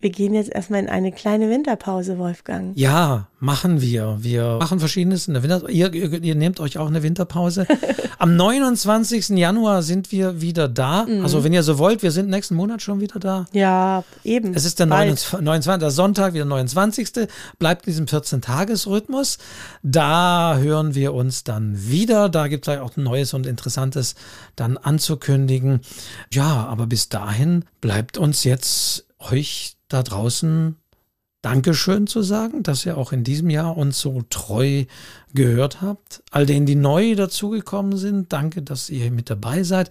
[0.00, 2.70] wir gehen jetzt erstmal in eine kleine Winterpause, Wolfgang.
[2.76, 4.18] Ja, machen wir.
[4.20, 7.66] Wir machen verschiedenes in der Winter ihr, ihr, ihr nehmt euch auch eine Winterpause.
[8.18, 9.30] Am 29.
[9.30, 11.04] Januar sind wir wieder da.
[11.04, 11.22] Mhm.
[11.22, 13.46] Also, wenn ihr so wollt, wir sind nächsten Monat schon wieder da.
[13.52, 14.54] Ja, eben.
[14.54, 15.80] Es ist der 29, 29.
[15.80, 17.28] Der Sonntag, wieder 29.
[17.58, 19.38] Bleibt in diesem 14-Tages-Rhythmus.
[19.82, 22.28] Da hören wir uns dann wieder.
[22.28, 24.14] Da gibt es auch Neues und Interessantes
[24.54, 25.80] dann anzukündigen.
[26.32, 30.76] Ja, aber bis dahin bleibt uns jetzt euch da draußen
[31.40, 34.86] Dankeschön zu sagen, dass ihr auch in diesem Jahr uns so treu
[35.34, 36.20] gehört habt.
[36.32, 39.90] All denen, die neu dazugekommen sind, danke, dass ihr mit dabei seid.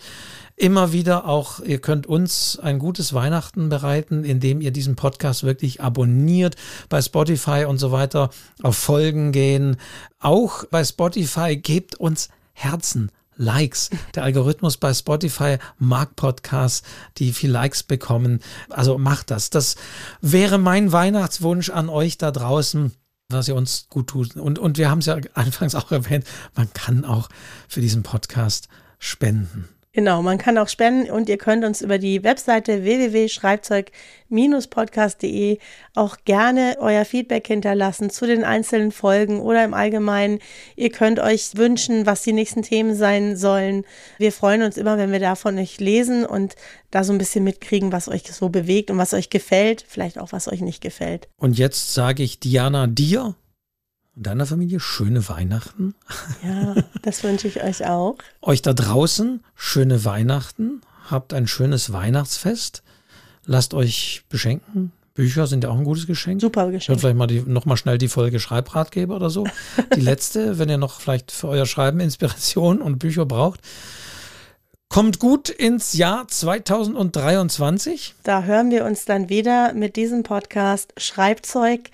[0.57, 5.79] Immer wieder auch, ihr könnt uns ein gutes Weihnachten bereiten, indem ihr diesen Podcast wirklich
[5.79, 6.57] abonniert
[6.89, 8.29] bei Spotify und so weiter,
[8.61, 9.77] auf Folgen gehen.
[10.19, 13.09] Auch bei Spotify gebt uns Herzen.
[13.37, 13.89] Likes.
[14.15, 16.83] Der Algorithmus bei Spotify mag Podcasts,
[17.17, 18.41] die viel Likes bekommen.
[18.69, 19.49] Also macht das.
[19.49, 19.75] Das
[20.21, 22.91] wäre mein Weihnachtswunsch an euch da draußen
[23.29, 24.37] was ihr uns gut tut.
[24.37, 27.27] Und, und wir haben es ja anfangs auch erwähnt, man kann auch
[27.67, 28.69] für diesen Podcast
[28.99, 29.67] spenden.
[29.97, 35.57] Genau, man kann auch spenden und ihr könnt uns über die Webseite www.schreibzeug-podcast.de
[35.95, 40.37] auch gerne euer Feedback hinterlassen zu den einzelnen Folgen oder im Allgemeinen.
[40.75, 43.85] Ihr könnt euch wünschen, was die nächsten Themen sein sollen.
[44.19, 46.53] Wir freuen uns immer, wenn wir da von euch lesen und
[46.91, 50.31] da so ein bisschen mitkriegen, was euch so bewegt und was euch gefällt, vielleicht auch
[50.31, 51.27] was euch nicht gefällt.
[51.37, 53.33] Und jetzt sage ich Diana dir
[54.17, 55.93] und deiner Familie schöne Weihnachten.
[56.43, 58.17] Ja, das wünsche ich euch auch.
[58.41, 60.81] Euch da draußen schöne Weihnachten.
[61.09, 62.83] Habt ein schönes Weihnachtsfest.
[63.45, 64.91] Lasst euch beschenken.
[65.13, 66.41] Bücher sind ja auch ein gutes Geschenk.
[66.41, 66.89] Super Geschenk.
[66.89, 69.45] Hört vielleicht mal die, noch mal schnell die Folge Schreibratgeber oder so.
[69.95, 73.61] Die letzte, wenn ihr noch vielleicht für euer Schreiben Inspiration und Bücher braucht.
[74.89, 78.15] Kommt gut ins Jahr 2023.
[78.23, 81.89] Da hören wir uns dann wieder mit diesem Podcast Schreibzeug.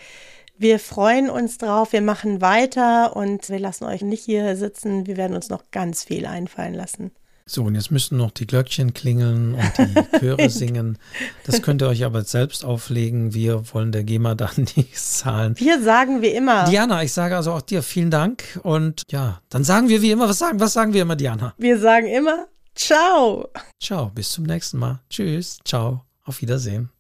[0.64, 5.06] Wir freuen uns drauf, wir machen weiter und wir lassen euch nicht hier sitzen.
[5.06, 7.11] Wir werden uns noch ganz viel einfallen lassen.
[7.45, 10.98] So, und jetzt müssen noch die Glöckchen klingeln und die Chöre singen.
[11.45, 13.34] Das könnt ihr euch aber selbst auflegen.
[13.34, 15.53] Wir wollen der GEMA da nichts zahlen.
[15.57, 16.64] Wir sagen wie immer.
[16.64, 18.57] Diana, ich sage also auch dir vielen Dank.
[18.64, 21.53] Und ja, dann sagen wir wie immer, was sagen, was sagen wir immer, Diana?
[21.57, 23.49] Wir sagen immer Ciao.
[23.81, 25.02] Ciao, bis zum nächsten Mal.
[25.10, 26.90] Tschüss, ciao, auf Wiedersehen.